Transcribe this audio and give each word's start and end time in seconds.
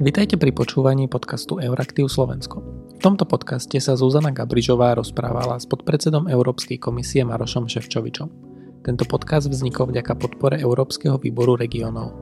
Vitajte 0.00 0.40
pri 0.40 0.48
počúvaní 0.56 1.12
podcastu 1.12 1.60
Euraktiv 1.60 2.08
Slovensko. 2.08 2.64
V 2.96 3.00
tomto 3.04 3.28
podcaste 3.28 3.76
sa 3.84 4.00
Zuzana 4.00 4.32
Gabrižová 4.32 4.96
rozprávala 4.96 5.60
s 5.60 5.68
podpredsedom 5.68 6.24
Európskej 6.24 6.80
komisie 6.80 7.20
Marošom 7.20 7.68
Ševčovičom. 7.68 8.28
Tento 8.80 9.04
podcast 9.04 9.52
vznikol 9.52 9.92
vďaka 9.92 10.16
podpore 10.16 10.56
Európskeho 10.56 11.20
výboru 11.20 11.52
regionov. 11.52 12.16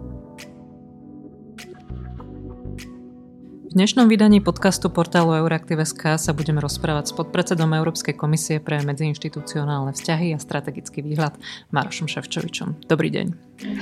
V 3.69 3.77
dnešnom 3.77 4.09
vydaní 4.09 4.41
podcastu 4.41 4.89
portálu 4.89 5.45
Euraktiv.sk 5.45 6.17
sa 6.17 6.33
budeme 6.33 6.57
rozprávať 6.57 7.13
s 7.13 7.17
podpredsedom 7.21 7.77
Európskej 7.77 8.17
komisie 8.17 8.65
pre 8.65 8.81
medziinštitucionálne 8.81 9.93
vzťahy 9.93 10.33
a 10.33 10.41
strategický 10.41 11.05
výhľad 11.05 11.37
Marošom 11.69 12.09
Ševčovičom. 12.09 12.89
Dobrý 12.89 13.13
deň. 13.13 13.27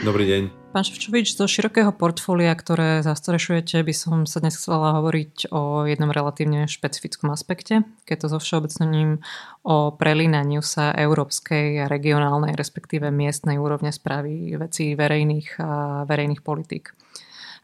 Dobrý 0.03 0.27
deň. 0.27 0.43
Pán 0.75 0.83
Ševčovič, 0.83 1.39
zo 1.39 1.47
širokého 1.47 1.95
portfólia, 1.95 2.51
ktoré 2.59 3.07
zastrešujete, 3.07 3.79
by 3.87 3.95
som 3.95 4.27
sa 4.27 4.43
dnes 4.43 4.59
chcela 4.59 4.99
hovoriť 4.99 5.55
o 5.55 5.87
jednom 5.87 6.11
relatívne 6.11 6.67
špecifickom 6.67 7.31
aspekte, 7.31 7.87
keď 8.11 8.27
to 8.27 8.35
so 8.35 8.39
všeobecnením 8.43 9.23
o 9.63 9.95
prelínaniu 9.95 10.67
sa 10.67 10.91
európskej 10.99 11.79
a 11.79 11.87
regionálnej, 11.87 12.59
respektíve 12.59 13.15
miestnej 13.15 13.55
úrovne 13.63 13.95
správy 13.95 14.51
vecí 14.59 14.99
verejných 14.99 15.63
a 15.63 16.03
verejných 16.11 16.43
politík. 16.43 16.91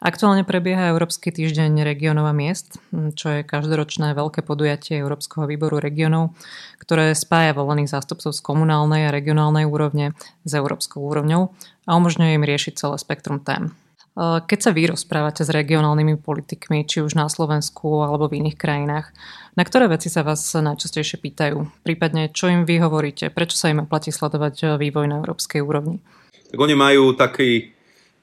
Aktuálne 0.03 0.43
prebieha 0.43 0.91
Európsky 0.91 1.31
týždeň 1.31 1.79
regionov 1.87 2.27
a 2.27 2.35
miest, 2.35 2.75
čo 3.15 3.39
je 3.39 3.47
každoročné 3.47 4.11
veľké 4.11 4.43
podujatie 4.43 4.99
Európskeho 4.99 5.47
výboru 5.47 5.79
regionov, 5.79 6.35
ktoré 6.83 7.15
spája 7.15 7.55
volených 7.55 7.87
zástupcov 7.87 8.35
z 8.35 8.43
komunálnej 8.43 9.07
a 9.07 9.15
regionálnej 9.15 9.63
úrovne 9.63 10.11
s 10.43 10.51
európskou 10.51 11.07
úrovňou 11.07 11.55
a 11.87 11.95
umožňuje 11.95 12.35
im 12.35 12.43
riešiť 12.43 12.83
celé 12.83 12.99
spektrum 12.99 13.39
tém. 13.39 13.71
Keď 14.19 14.59
sa 14.59 14.75
vy 14.75 14.91
rozprávate 14.91 15.47
s 15.47 15.55
regionálnymi 15.55 16.19
politikmi, 16.19 16.83
či 16.83 16.99
už 16.99 17.15
na 17.15 17.31
Slovensku 17.31 18.03
alebo 18.03 18.27
v 18.27 18.43
iných 18.43 18.59
krajinách, 18.59 19.07
na 19.55 19.63
ktoré 19.63 19.87
veci 19.87 20.11
sa 20.11 20.27
vás 20.27 20.43
najčastejšie 20.51 21.15
pýtajú? 21.23 21.63
Prípadne, 21.87 22.27
čo 22.27 22.51
im 22.51 22.67
vy 22.67 22.83
hovoríte? 22.83 23.31
Prečo 23.31 23.55
sa 23.55 23.71
im 23.71 23.87
oplatí 23.87 24.11
sledovať 24.11 24.75
vývoj 24.75 25.07
na 25.07 25.23
európskej 25.23 25.63
úrovni? 25.63 26.03
Tak 26.51 26.59
oni 26.59 26.75
majú 26.75 27.15
taký 27.15 27.71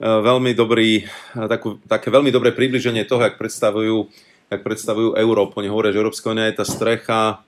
veľmi 0.01 0.57
dobrý, 0.57 1.05
eh, 1.05 1.49
takú, 1.49 1.77
také 1.85 2.09
veľmi 2.09 2.33
dobré 2.33 2.57
približenie 2.57 3.05
toho, 3.05 3.21
jak 3.21 3.37
predstavujú, 3.37 4.09
jak 4.49 4.61
predstavujú 4.65 5.15
Európu. 5.15 5.61
Oni 5.61 5.69
hovoria, 5.69 5.93
že 5.93 6.01
Európska 6.01 6.33
unia 6.33 6.49
je 6.49 6.57
tá 6.57 6.65
strecha, 6.65 7.45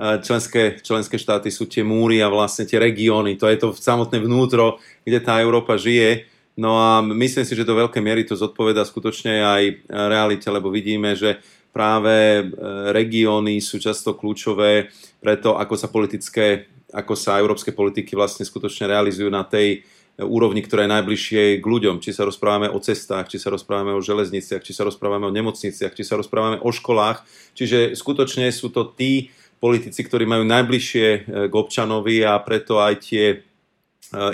eh, 0.00 0.18
členské, 0.24 0.80
členské 0.80 1.20
štáty 1.20 1.52
sú 1.52 1.68
tie 1.68 1.84
múry 1.84 2.24
a 2.24 2.32
vlastne 2.32 2.64
tie 2.64 2.80
regióny. 2.80 3.36
To 3.36 3.46
je 3.52 3.60
to 3.60 3.68
samotné 3.76 4.16
vnútro, 4.24 4.80
kde 5.04 5.20
tá 5.20 5.38
Európa 5.44 5.76
žije. 5.76 6.24
No 6.56 6.78
a 6.78 7.02
myslím 7.02 7.44
si, 7.44 7.52
že 7.52 7.66
do 7.66 7.76
veľkej 7.76 8.00
miery 8.00 8.22
to 8.24 8.38
zodpoveda 8.38 8.86
skutočne 8.86 9.42
aj 9.42 9.62
realite, 9.90 10.46
lebo 10.46 10.70
vidíme, 10.70 11.18
že 11.18 11.42
práve 11.74 12.46
regióny 12.94 13.58
sú 13.58 13.82
často 13.82 14.14
kľúčové 14.14 14.86
pre 15.18 15.34
to, 15.34 15.58
ako 15.58 15.74
sa 15.74 15.90
politické, 15.90 16.70
ako 16.94 17.18
sa 17.18 17.42
európske 17.42 17.74
politiky 17.74 18.14
vlastne 18.14 18.46
skutočne 18.46 18.86
realizujú 18.86 19.34
na 19.34 19.42
tej 19.42 19.82
úrovni, 20.20 20.62
ktorá 20.62 20.86
je 20.86 20.94
najbližšie 20.94 21.42
k 21.58 21.64
ľuďom. 21.66 21.98
Či 21.98 22.14
sa 22.14 22.22
rozprávame 22.22 22.70
o 22.70 22.78
cestách, 22.78 23.26
či 23.26 23.42
sa 23.42 23.50
rozprávame 23.50 23.98
o 23.98 24.04
železniciach, 24.04 24.62
či 24.62 24.70
sa 24.70 24.86
rozprávame 24.86 25.26
o 25.26 25.34
nemocniciach, 25.34 25.90
či 25.90 26.06
sa 26.06 26.14
rozprávame 26.14 26.62
o 26.62 26.70
školách. 26.70 27.26
Čiže 27.58 27.98
skutočne 27.98 28.46
sú 28.54 28.70
to 28.70 28.86
tí 28.86 29.34
politici, 29.58 30.06
ktorí 30.06 30.28
majú 30.28 30.46
najbližšie 30.46 31.06
e, 31.08 31.18
k 31.50 31.54
občanovi 31.54 32.22
a 32.22 32.38
preto 32.38 32.78
aj 32.78 32.94
tie 33.02 33.24
e, 33.32 33.36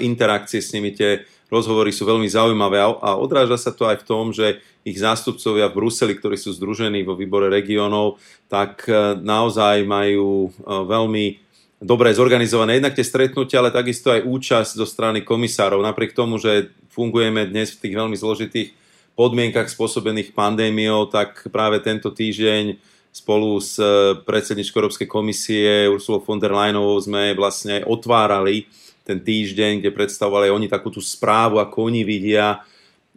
interakcie 0.04 0.60
s 0.60 0.76
nimi, 0.76 0.92
tie 0.92 1.24
rozhovory 1.48 1.94
sú 1.94 2.04
veľmi 2.06 2.28
zaujímavé 2.28 2.78
a 2.78 3.18
odráža 3.18 3.58
sa 3.58 3.72
to 3.74 3.88
aj 3.88 4.02
v 4.02 4.06
tom, 4.06 4.30
že 4.30 4.62
ich 4.86 4.96
zástupcovia 5.00 5.66
v 5.70 5.82
Bruseli, 5.82 6.14
ktorí 6.14 6.38
sú 6.38 6.54
združení 6.54 7.02
vo 7.02 7.18
výbore 7.18 7.50
regiónov, 7.50 8.20
tak 8.52 8.84
e, 8.84 9.16
naozaj 9.16 9.86
majú 9.86 10.52
veľmi 10.66 11.49
dobre 11.80 12.12
zorganizované 12.12 12.76
jednak 12.78 12.94
tie 12.94 13.02
stretnutia, 13.02 13.64
ale 13.64 13.72
takisto 13.72 14.12
aj 14.12 14.28
účasť 14.28 14.70
zo 14.76 14.86
strany 14.86 15.24
komisárov. 15.24 15.80
Napriek 15.80 16.12
tomu, 16.12 16.36
že 16.36 16.70
fungujeme 16.92 17.48
dnes 17.48 17.72
v 17.72 17.88
tých 17.88 17.94
veľmi 17.96 18.16
zložitých 18.16 18.76
podmienkach 19.16 19.72
spôsobených 19.72 20.36
pandémiou, 20.36 21.08
tak 21.08 21.48
práve 21.48 21.80
tento 21.80 22.12
týždeň 22.12 22.76
spolu 23.10 23.58
s 23.58 23.80
eh, 23.80 24.14
predsedničkou 24.22 24.78
Európskej 24.78 25.08
komisie 25.10 25.90
Ursulou 25.90 26.22
von 26.22 26.38
der 26.38 26.54
Leyenovou 26.54 27.00
sme 27.02 27.34
vlastne 27.34 27.82
otvárali 27.82 28.70
ten 29.02 29.18
týždeň, 29.18 29.82
kde 29.82 29.90
predstavovali 29.90 30.52
oni 30.52 30.70
takú 30.70 30.92
tú 30.94 31.02
správu, 31.02 31.58
ako 31.58 31.90
oni 31.90 32.06
vidia 32.06 32.62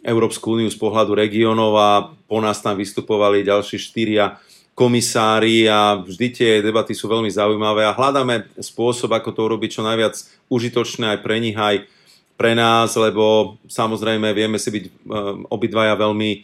Európsku 0.02 0.58
úniu 0.58 0.68
z 0.68 0.80
pohľadu 0.80 1.14
regionov 1.16 1.78
a 1.78 1.90
po 2.28 2.42
nás 2.42 2.60
tam 2.60 2.76
vystupovali 2.76 3.46
ďalší 3.46 3.78
štyria 3.78 4.42
komisári 4.74 5.70
a 5.70 6.02
vždy 6.02 6.28
tie 6.34 6.52
debaty 6.66 6.98
sú 6.98 7.06
veľmi 7.06 7.30
zaujímavé 7.30 7.86
a 7.86 7.94
hľadáme 7.94 8.50
spôsob, 8.58 9.14
ako 9.14 9.30
to 9.30 9.42
urobiť 9.46 9.70
čo 9.80 9.86
najviac 9.86 10.18
užitočné 10.50 11.14
aj 11.14 11.20
pre 11.22 11.38
nich, 11.38 11.54
aj 11.54 11.86
pre 12.34 12.58
nás, 12.58 12.98
lebo 12.98 13.56
samozrejme 13.70 14.34
vieme 14.34 14.58
si 14.58 14.74
byť 14.74 14.86
e, 14.90 14.92
obidvaja 15.54 15.94
veľmi 15.94 16.32
e, 16.34 16.40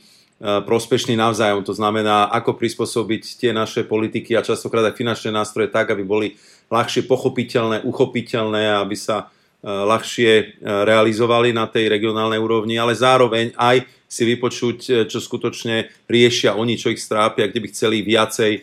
prospešní 0.62 1.18
navzájom. 1.18 1.66
To 1.66 1.74
znamená, 1.74 2.30
ako 2.30 2.54
prispôsobiť 2.54 3.42
tie 3.42 3.52
naše 3.52 3.82
politiky 3.90 4.38
a 4.38 4.46
častokrát 4.46 4.86
aj 4.86 4.96
finančné 5.02 5.34
nástroje 5.34 5.74
tak, 5.74 5.90
aby 5.90 6.06
boli 6.06 6.28
ľahšie 6.70 7.10
pochopiteľné, 7.10 7.82
uchopiteľné, 7.82 8.78
aby 8.78 8.94
sa 8.94 9.26
e, 9.26 9.66
ľahšie 9.66 10.62
realizovali 10.62 11.50
na 11.50 11.66
tej 11.66 11.90
regionálnej 11.90 12.38
úrovni, 12.38 12.78
ale 12.78 12.94
zároveň 12.94 13.58
aj 13.58 13.90
si 14.10 14.26
vypočuť, 14.26 14.78
e, 14.90 14.92
čo 15.06 15.22
skutočne 15.22 15.94
riešia 16.10 16.58
oni, 16.58 16.76
čo 16.76 16.90
ich 16.90 17.00
strápia, 17.00 17.46
kde 17.46 17.62
by 17.62 17.68
chceli 17.70 18.02
viacej 18.02 18.52
e, 18.58 18.62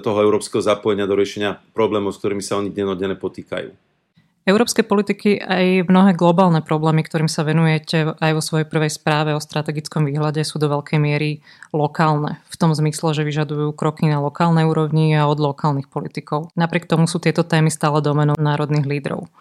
toho 0.00 0.18
európskeho 0.24 0.64
zapojenia 0.64 1.04
do 1.04 1.14
riešenia 1.14 1.60
problémov, 1.76 2.16
s 2.16 2.20
ktorými 2.24 2.40
sa 2.40 2.56
oni 2.56 2.72
dennodenne 2.72 3.14
potýkajú. 3.14 3.70
Európske 4.44 4.84
politiky 4.84 5.40
aj 5.40 5.88
mnohé 5.88 6.12
globálne 6.12 6.60
problémy, 6.60 7.00
ktorým 7.00 7.32
sa 7.32 7.48
venujete 7.48 8.12
aj 8.12 8.32
vo 8.36 8.44
svojej 8.44 8.68
prvej 8.68 8.92
správe 8.92 9.32
o 9.32 9.40
strategickom 9.40 10.04
výhľade, 10.04 10.44
sú 10.44 10.60
do 10.60 10.68
veľkej 10.68 11.00
miery 11.00 11.40
lokálne. 11.72 12.44
V 12.52 12.56
tom 12.60 12.76
zmysle, 12.76 13.16
že 13.16 13.24
vyžadujú 13.24 13.72
kroky 13.72 14.04
na 14.04 14.20
lokálnej 14.20 14.68
úrovni 14.68 15.16
a 15.16 15.24
od 15.24 15.40
lokálnych 15.40 15.88
politikov. 15.88 16.52
Napriek 16.60 16.84
tomu 16.84 17.08
sú 17.08 17.24
tieto 17.24 17.40
témy 17.40 17.72
stále 17.72 18.04
domenou 18.04 18.36
národných 18.36 18.84
lídrov. 18.84 19.32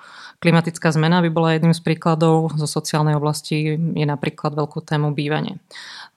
Klimatická 0.43 0.91
zmena 0.91 1.23
by 1.23 1.31
bola 1.31 1.55
jedným 1.55 1.71
z 1.71 1.79
príkladov 1.79 2.51
zo 2.59 2.67
sociálnej 2.67 3.15
oblasti, 3.15 3.79
je 3.79 4.03
napríklad 4.03 4.51
veľkú 4.51 4.83
tému 4.83 5.15
bývanie. 5.15 5.63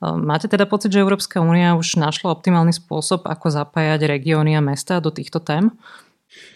Ehm, 0.02 0.26
máte 0.26 0.50
teda 0.50 0.66
pocit, 0.66 0.90
že 0.90 0.98
Európska 0.98 1.38
únia 1.38 1.78
už 1.78 1.94
našla 1.94 2.34
optimálny 2.34 2.74
spôsob, 2.74 3.22
ako 3.22 3.54
zapájať 3.54 4.10
regióny 4.10 4.58
a 4.58 4.66
mesta 4.66 4.98
do 4.98 5.14
týchto 5.14 5.38
tém? 5.38 5.70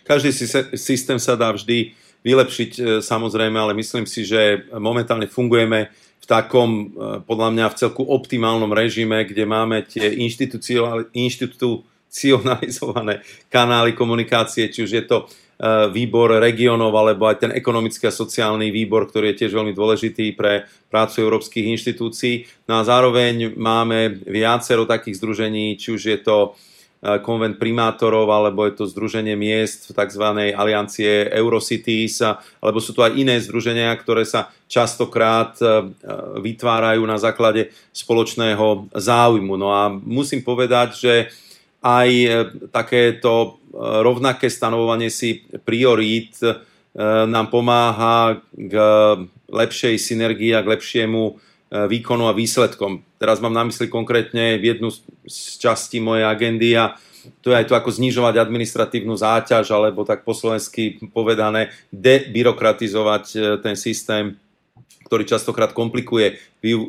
Každý 0.03 0.35
systém 0.75 1.23
sa 1.23 1.39
dá 1.39 1.55
vždy 1.55 1.95
vylepšiť 2.27 2.71
e, 2.77 3.01
samozrejme, 3.01 3.57
ale 3.57 3.73
myslím 3.79 4.05
si, 4.05 4.29
že 4.29 4.69
momentálne 4.77 5.25
fungujeme 5.31 5.89
v 5.95 6.27
takom, 6.29 6.91
e, 6.91 7.23
podľa 7.25 7.49
mňa 7.55 7.67
v 7.71 7.79
celku 7.81 8.03
optimálnom 8.05 8.75
režime, 8.75 9.25
kde 9.25 9.47
máme 9.49 9.89
tie 9.89 10.13
inštitucionalizované 11.17 13.25
kanály 13.49 13.97
komunikácie, 13.97 14.69
či 14.69 14.85
už 14.85 14.91
je 14.91 15.05
to 15.07 15.25
výbor 15.93 16.41
regionov 16.41 16.97
alebo 16.97 17.29
aj 17.29 17.37
ten 17.45 17.53
ekonomický 17.53 18.09
a 18.09 18.17
sociálny 18.17 18.73
výbor, 18.73 19.05
ktorý 19.05 19.33
je 19.33 19.45
tiež 19.45 19.53
veľmi 19.53 19.77
dôležitý 19.77 20.33
pre 20.33 20.65
prácu 20.89 21.21
európskych 21.21 21.69
inštitúcií. 21.77 22.49
No 22.65 22.81
a 22.81 22.87
zároveň 22.89 23.53
máme 23.61 24.25
viacero 24.25 24.89
takých 24.89 25.21
združení, 25.21 25.77
či 25.77 25.93
už 25.93 26.03
je 26.03 26.19
to 26.25 26.57
eh, 26.57 27.21
konvent 27.21 27.61
primátorov, 27.61 28.25
alebo 28.33 28.65
je 28.65 28.81
to 28.81 28.89
združenie 28.89 29.37
miest 29.37 29.93
v 29.93 30.01
tzv. 30.01 30.25
aliancie 30.57 31.29
Eurocities, 31.29 32.25
alebo 32.65 32.81
sú 32.81 32.97
tu 32.97 33.05
aj 33.05 33.21
iné 33.21 33.37
združenia, 33.37 33.93
ktoré 34.01 34.25
sa 34.25 34.49
častokrát 34.65 35.61
eh, 35.61 35.93
vytvárajú 36.41 37.05
na 37.05 37.21
základe 37.21 37.69
spoločného 37.93 38.89
záujmu. 38.97 39.61
No 39.61 39.77
a 39.77 39.93
musím 39.93 40.41
povedať, 40.41 40.89
že 40.97 41.15
aj 41.81 42.11
takéto 42.73 43.61
rovnaké 44.03 44.51
stanovovanie 44.51 45.11
si 45.11 45.47
priorít 45.63 46.43
e, 46.43 46.59
nám 47.27 47.49
pomáha 47.49 48.43
k 48.51 48.75
lepšej 49.47 49.95
synergii 49.99 50.55
a 50.59 50.65
k 50.67 50.71
lepšiemu 50.75 51.23
e, 51.27 51.33
výkonu 51.87 52.27
a 52.27 52.37
výsledkom. 52.37 53.07
Teraz 53.19 53.39
mám 53.39 53.55
na 53.55 53.63
mysli 53.67 53.87
konkrétne 53.87 54.59
jednu 54.59 54.91
z 55.27 55.41
častí 55.63 56.03
mojej 56.03 56.27
agendy 56.27 56.75
a 56.75 56.99
to 57.45 57.53
je 57.53 57.59
aj 57.63 57.69
to, 57.69 57.77
ako 57.77 57.93
znižovať 57.93 58.41
administratívnu 58.41 59.13
záťaž, 59.13 59.69
alebo 59.71 60.09
tak 60.09 60.25
po 60.25 60.33
slovensky 60.33 60.99
povedané, 61.13 61.71
debyrokratizovať 61.95 63.25
e, 63.33 63.39
ten 63.63 63.77
systém, 63.79 64.35
ktorý 65.07 65.27
častokrát 65.27 65.75
komplikuje 65.75 66.39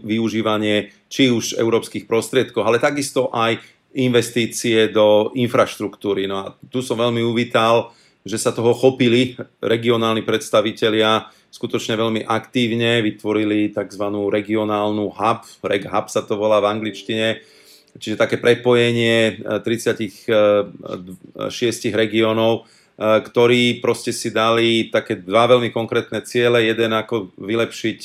využívanie 0.06 0.94
či 1.10 1.34
už 1.34 1.58
európskych 1.58 2.06
prostriedkov, 2.06 2.66
ale 2.66 2.78
takisto 2.78 3.34
aj 3.34 3.58
investície 3.96 4.88
do 4.88 5.32
infraštruktúry. 5.36 6.28
No 6.28 6.36
a 6.42 6.46
tu 6.72 6.80
som 6.80 6.96
veľmi 7.00 7.24
uvítal 7.24 7.92
že 8.22 8.38
sa 8.38 8.54
toho 8.54 8.74
chopili 8.78 9.34
regionálni 9.62 10.22
predstavitelia 10.22 11.26
skutočne 11.52 12.00
veľmi 12.00 12.22
aktívne, 12.24 13.04
vytvorili 13.04 13.74
tzv. 13.74 14.06
regionálnu 14.32 15.12
hub, 15.12 15.42
reg 15.66 15.84
hub 15.90 16.08
sa 16.08 16.22
to 16.24 16.38
volá 16.40 16.62
v 16.64 16.70
angličtine, 16.72 17.42
čiže 17.98 18.22
také 18.22 18.40
prepojenie 18.40 19.44
36 19.44 20.32
regiónov, 21.92 22.70
ktorí 23.02 23.82
proste 23.82 24.14
si 24.14 24.30
dali 24.30 24.94
také 24.94 25.18
dva 25.18 25.50
veľmi 25.50 25.74
konkrétne 25.74 26.22
ciele. 26.24 26.70
Jeden 26.70 26.94
ako 26.94 27.34
vylepšiť 27.36 28.00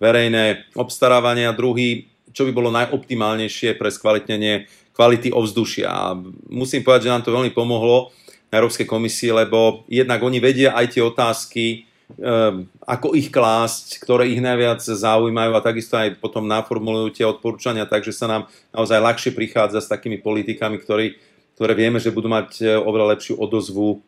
verejné 0.00 0.74
obstarávanie 0.74 1.46
a 1.46 1.54
druhý, 1.54 2.08
čo 2.32 2.48
by 2.48 2.52
bolo 2.56 2.72
najoptimálnejšie 2.72 3.76
pre 3.76 3.92
skvalitnenie 3.92 4.66
kvality 4.92 5.32
ovzdušia. 5.32 5.88
A 5.88 6.16
musím 6.48 6.84
povedať, 6.84 7.08
že 7.08 7.12
nám 7.12 7.24
to 7.24 7.34
veľmi 7.34 7.52
pomohlo 7.52 8.12
na 8.52 8.60
Európskej 8.60 8.84
komisii, 8.84 9.32
lebo 9.32 9.88
jednak 9.88 10.20
oni 10.20 10.38
vedia 10.38 10.76
aj 10.76 10.86
tie 10.92 11.02
otázky, 11.02 11.88
um, 12.20 12.68
ako 12.84 13.16
ich 13.16 13.32
klásť, 13.32 14.04
ktoré 14.04 14.28
ich 14.28 14.44
najviac 14.44 14.84
zaujímajú 14.84 15.52
a 15.56 15.64
takisto 15.64 15.96
aj 15.96 16.20
potom 16.20 16.44
naformulujú 16.44 17.16
tie 17.16 17.24
odporúčania, 17.24 17.88
takže 17.88 18.12
sa 18.12 18.28
nám 18.28 18.42
naozaj 18.76 19.00
ľahšie 19.00 19.32
prichádza 19.32 19.80
s 19.80 19.88
takými 19.88 20.20
politikami, 20.20 20.76
ktorí, 20.76 21.16
ktoré 21.56 21.72
vieme, 21.72 21.96
že 21.96 22.12
budú 22.12 22.28
mať 22.28 22.48
e, 22.60 22.76
oveľa 22.76 23.16
lepšiu 23.16 23.40
odozvu 23.40 24.04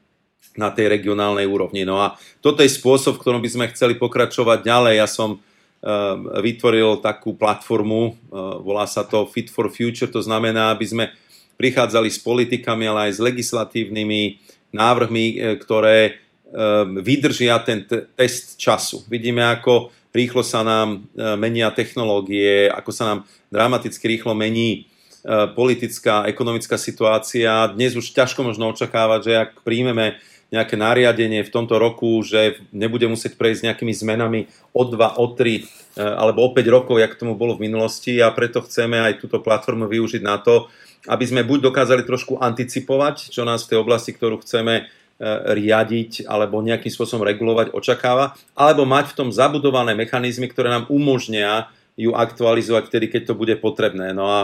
na 0.60 0.68
tej 0.70 0.92
regionálnej 0.92 1.48
úrovni. 1.48 1.82
No 1.88 1.98
a 2.04 2.20
toto 2.44 2.60
je 2.60 2.70
spôsob, 2.70 3.16
v 3.16 3.22
ktorom 3.24 3.40
by 3.42 3.50
sme 3.50 3.70
chceli 3.72 3.96
pokračovať 3.96 4.62
ďalej. 4.62 4.94
Ja 5.00 5.08
som 5.08 5.42
vytvoril 6.40 7.04
takú 7.04 7.36
platformu, 7.36 8.16
volá 8.64 8.88
sa 8.88 9.04
to 9.04 9.28
Fit 9.28 9.52
for 9.52 9.68
Future, 9.68 10.08
to 10.08 10.24
znamená, 10.24 10.72
aby 10.72 10.86
sme 10.88 11.04
prichádzali 11.56 12.08
s 12.10 12.18
politikami, 12.18 12.84
ale 12.88 13.10
aj 13.10 13.12
s 13.18 13.20
legislatívnymi 13.22 14.22
návrhmi, 14.74 15.24
e, 15.30 15.34
ktoré 15.62 15.98
e, 16.04 16.12
vydržia 16.98 17.62
ten 17.62 17.86
test 17.86 18.58
času. 18.58 19.06
Vidíme, 19.06 19.46
ako 19.46 19.94
rýchlo 20.10 20.42
sa 20.42 20.66
nám 20.66 21.06
e, 21.14 21.22
menia 21.38 21.70
technológie, 21.70 22.66
ako 22.74 22.90
sa 22.90 23.04
nám 23.14 23.18
dramaticky 23.54 24.18
rýchlo 24.18 24.34
mení 24.34 24.90
politická, 25.56 26.28
ekonomická 26.28 26.76
situácia. 26.76 27.48
Dnes 27.72 27.96
už 27.96 28.12
ťažko 28.12 28.44
možno 28.44 28.76
očakávať, 28.76 29.20
že 29.24 29.32
ak 29.32 29.50
príjmeme 29.64 30.20
nejaké 30.54 30.78
nariadenie 30.78 31.42
v 31.42 31.50
tomto 31.50 31.82
roku, 31.82 32.22
že 32.22 32.62
nebude 32.70 33.10
musieť 33.10 33.34
prejsť 33.34 33.66
nejakými 33.66 33.90
zmenami 33.90 34.40
o 34.70 34.86
2, 34.86 35.18
o 35.18 35.26
3 35.34 35.98
alebo 35.98 36.46
o 36.46 36.50
5 36.54 36.62
rokov, 36.70 37.02
jak 37.02 37.18
tomu 37.18 37.34
bolo 37.34 37.58
v 37.58 37.66
minulosti 37.66 38.22
a 38.22 38.30
preto 38.30 38.62
chceme 38.62 39.02
aj 39.02 39.18
túto 39.18 39.42
platformu 39.42 39.90
využiť 39.90 40.22
na 40.22 40.38
to, 40.38 40.70
aby 41.10 41.24
sme 41.26 41.42
buď 41.44 41.68
dokázali 41.68 42.02
trošku 42.06 42.40
anticipovať, 42.40 43.34
čo 43.34 43.42
nás 43.44 43.66
v 43.66 43.74
tej 43.74 43.78
oblasti, 43.82 44.16
ktorú 44.16 44.40
chceme 44.40 44.74
e, 44.80 44.84
riadiť 45.52 46.24
alebo 46.24 46.64
nejakým 46.64 46.88
spôsobom 46.88 47.26
regulovať 47.28 47.76
očakáva, 47.76 48.32
alebo 48.56 48.88
mať 48.88 49.12
v 49.12 49.16
tom 49.18 49.28
zabudované 49.28 49.92
mechanizmy, 49.92 50.48
ktoré 50.48 50.72
nám 50.72 50.88
umožnia 50.88 51.68
ju 51.94 52.16
aktualizovať 52.16 52.88
vtedy, 52.88 53.06
keď 53.12 53.22
to 53.30 53.34
bude 53.38 53.54
potrebné. 53.60 54.16
No 54.16 54.26
a 54.26 54.40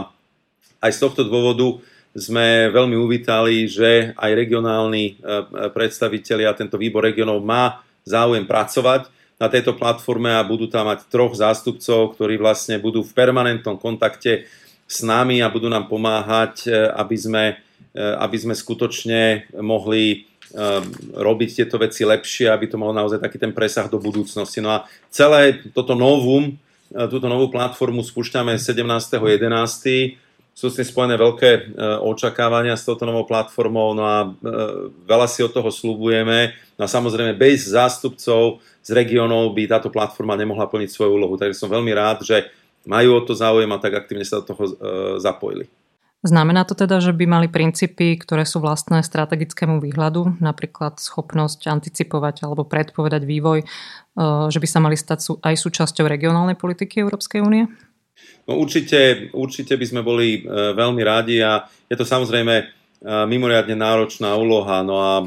aj 0.85 0.91
z 0.97 1.03
tohto 1.03 1.23
dôvodu 1.27 1.81
sme 2.15 2.71
veľmi 2.75 2.99
uvítali, 2.99 3.71
že 3.71 4.15
aj 4.19 4.31
regionálni 4.35 5.15
e, 5.15 5.39
predstavitelia, 5.71 6.57
tento 6.59 6.75
výbor 6.75 7.07
regionov 7.07 7.39
má 7.43 7.83
záujem 8.03 8.43
pracovať 8.43 9.07
na 9.41 9.49
tejto 9.49 9.73
platforme 9.73 10.29
a 10.37 10.45
budú 10.45 10.69
tam 10.69 10.93
mať 10.93 11.09
troch 11.09 11.33
zástupcov, 11.33 12.13
ktorí 12.13 12.37
vlastne 12.37 12.77
budú 12.77 13.01
v 13.01 13.17
permanentnom 13.17 13.81
kontakte 13.81 14.45
s 14.91 15.07
nami 15.07 15.41
a 15.41 15.49
budú 15.49 15.71
nám 15.73 15.89
pomáhať, 15.89 16.67
e, 16.67 16.75
aby 16.93 17.17
sme, 17.17 17.45
e, 17.95 18.03
aby 18.03 18.37
sme 18.37 18.59
skutočne 18.59 19.49
mohli 19.63 20.05
e, 20.13 20.17
robiť 21.15 21.63
tieto 21.63 21.79
veci 21.79 22.03
lepšie, 22.03 22.51
aby 22.51 22.67
to 22.67 22.77
malo 22.77 22.91
naozaj 22.91 23.23
taký 23.23 23.39
ten 23.39 23.55
presah 23.55 23.87
do 23.87 24.03
budúcnosti. 24.03 24.59
No 24.59 24.83
a 24.83 24.85
celé 25.09 25.63
toto 25.71 25.95
novum, 25.95 26.59
túto 26.91 27.31
novú 27.31 27.55
platformu 27.55 28.03
spúšťame 28.03 28.59
17.11. 28.59 30.19
Sú 30.61 30.69
s 30.69 30.77
tým 30.77 30.85
spojené 30.85 31.17
veľké 31.17 31.81
očakávania 32.05 32.77
s 32.77 32.85
touto 32.85 33.09
novou 33.09 33.25
platformou, 33.25 33.97
no 33.97 34.05
a 34.05 34.29
veľa 35.09 35.25
si 35.25 35.41
od 35.41 35.57
toho 35.57 35.73
slúbujeme. 35.73 36.53
No 36.77 36.85
a 36.85 36.89
samozrejme 36.93 37.33
bez 37.33 37.73
zástupcov 37.73 38.61
z 38.85 38.91
regiónov 38.93 39.57
by 39.57 39.73
táto 39.73 39.89
platforma 39.89 40.37
nemohla 40.37 40.69
plniť 40.69 40.93
svoju 40.93 41.17
úlohu. 41.17 41.41
Takže 41.41 41.57
som 41.57 41.73
veľmi 41.73 41.97
rád, 41.97 42.29
že 42.29 42.53
majú 42.89 43.21
o 43.21 43.25
to 43.25 43.37
záujem 43.37 43.69
a 43.73 43.81
tak 43.81 43.93
aktívne 44.05 44.25
sa 44.25 44.41
do 44.41 44.53
toho 44.53 44.63
e, 44.65 44.73
zapojili. 45.21 45.69
Znamená 46.21 46.69
to 46.69 46.77
teda, 46.77 47.01
že 47.01 47.17
by 47.17 47.25
mali 47.25 47.49
princípy, 47.49 48.21
ktoré 48.21 48.45
sú 48.45 48.61
vlastné 48.61 49.01
strategickému 49.01 49.81
výhľadu, 49.81 50.37
napríklad 50.37 51.01
schopnosť 51.01 51.65
anticipovať 51.65 52.45
alebo 52.45 52.69
predpovedať 52.69 53.25
vývoj, 53.25 53.65
e, 53.65 53.67
že 54.49 54.59
by 54.61 54.69
sa 54.69 54.81
mali 54.85 54.97
stať 54.97 55.41
aj 55.41 55.55
súčasťou 55.57 56.05
regionálnej 56.09 56.57
politiky 56.57 57.01
Európskej 57.05 57.41
únie? 57.41 57.69
No 58.49 58.59
určite, 58.59 59.31
určite 59.37 59.77
by 59.77 59.87
sme 59.87 60.03
boli 60.03 60.41
e, 60.41 60.75
veľmi 60.75 61.03
rádi 61.05 61.39
a 61.45 61.65
je 61.89 61.97
to 61.97 62.07
samozrejme 62.07 62.81
mimoriadne 63.01 63.73
náročná 63.81 64.37
úloha, 64.37 64.85
no 64.85 65.01
a 65.01 65.25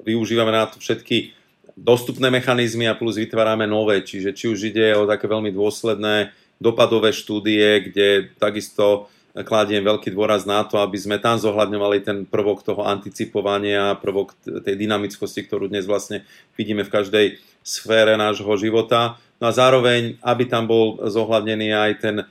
využívame 0.00 0.48
na 0.48 0.64
to 0.64 0.80
všetky 0.80 1.36
dostupné 1.76 2.32
mechanizmy 2.32 2.88
a 2.88 2.96
plus 2.96 3.16
vytvárame 3.16 3.68
nové, 3.68 4.00
čiže 4.04 4.32
či 4.32 4.48
už 4.48 4.72
ide 4.72 4.96
o 4.96 5.04
také 5.04 5.28
veľmi 5.28 5.52
dôsledné 5.52 6.32
dopadové 6.60 7.12
štúdie, 7.12 7.88
kde 7.88 8.32
takisto 8.36 9.08
kladiem 9.32 9.86
veľký 9.86 10.10
dôraz 10.10 10.44
na 10.44 10.66
to, 10.66 10.82
aby 10.82 10.98
sme 10.98 11.16
tam 11.22 11.38
zohľadňovali 11.38 11.98
ten 12.02 12.18
prvok 12.26 12.66
toho 12.66 12.82
anticipovania, 12.84 13.96
prvok 13.96 14.34
tej 14.42 14.74
dynamickosti, 14.74 15.46
ktorú 15.46 15.70
dnes 15.70 15.86
vlastne 15.86 16.26
vidíme 16.58 16.82
v 16.82 16.92
každej 16.92 17.26
sfére 17.62 18.16
nášho 18.16 18.50
života. 18.56 19.20
No 19.40 19.48
a 19.48 19.56
zároveň, 19.56 20.20
aby 20.20 20.44
tam 20.44 20.68
bol 20.68 21.00
zohľadnený 21.00 21.68
aj 21.72 21.92
ten 22.00 22.16
e, 22.20 22.24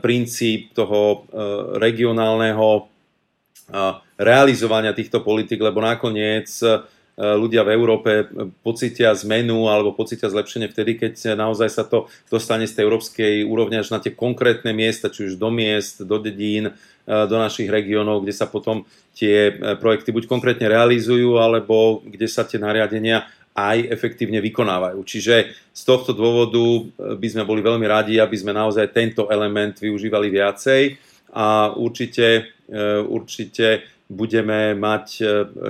princíp 0.00 0.72
toho 0.72 1.00
e, 1.00 1.16
regionálneho 1.76 2.68
e, 2.72 2.82
realizovania 4.16 4.96
týchto 4.96 5.20
politik, 5.20 5.60
lebo 5.60 5.84
nakoniec 5.84 6.48
ľudia 7.16 7.64
v 7.64 7.72
Európe 7.72 8.28
pocitia 8.60 9.08
zmenu 9.16 9.72
alebo 9.72 9.96
pocitia 9.96 10.28
zlepšenie 10.28 10.68
vtedy, 10.68 11.00
keď 11.00 11.32
naozaj 11.32 11.72
sa 11.72 11.84
to 11.88 12.12
dostane 12.28 12.68
z 12.68 12.76
tej 12.76 12.84
európskej 12.84 13.32
úrovne 13.40 13.80
až 13.80 13.88
na 13.88 14.04
tie 14.04 14.12
konkrétne 14.12 14.76
miesta, 14.76 15.08
či 15.08 15.32
už 15.32 15.40
do 15.40 15.48
miest, 15.48 16.04
do 16.04 16.20
dedín, 16.20 16.76
do 17.08 17.36
našich 17.40 17.72
regiónov, 17.72 18.20
kde 18.20 18.36
sa 18.36 18.44
potom 18.44 18.84
tie 19.16 19.48
projekty 19.80 20.12
buď 20.12 20.28
konkrétne 20.28 20.68
realizujú, 20.68 21.40
alebo 21.40 22.04
kde 22.04 22.28
sa 22.28 22.44
tie 22.44 22.60
nariadenia 22.60 23.24
aj 23.56 23.88
efektívne 23.88 24.44
vykonávajú. 24.44 25.00
Čiže 25.00 25.56
z 25.72 25.82
tohto 25.88 26.12
dôvodu 26.12 26.60
by 27.16 27.28
sme 27.32 27.48
boli 27.48 27.64
veľmi 27.64 27.88
radi, 27.88 28.20
aby 28.20 28.36
sme 28.36 28.52
naozaj 28.52 28.92
tento 28.92 29.32
element 29.32 29.80
využívali 29.80 30.28
viacej 30.28 30.82
a 31.32 31.72
určite, 31.72 32.52
určite 33.08 33.96
budeme 34.06 34.74
mať 34.78 35.06
e, 35.18 35.24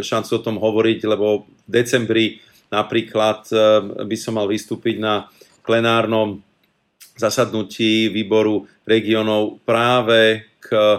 šancu 0.04 0.30
o 0.36 0.44
tom 0.44 0.56
hovoriť, 0.60 1.00
lebo 1.08 1.48
v 1.48 1.70
decembri 1.72 2.26
napríklad 2.68 3.48
e, 3.48 3.56
by 4.04 4.16
som 4.16 4.36
mal 4.36 4.46
vystúpiť 4.48 5.00
na 5.00 5.28
plenárnom 5.64 6.44
zasadnutí 7.16 8.12
výboru 8.12 8.68
regionov 8.84 9.64
práve 9.64 10.44
k 10.60 10.68
e, 10.68 10.98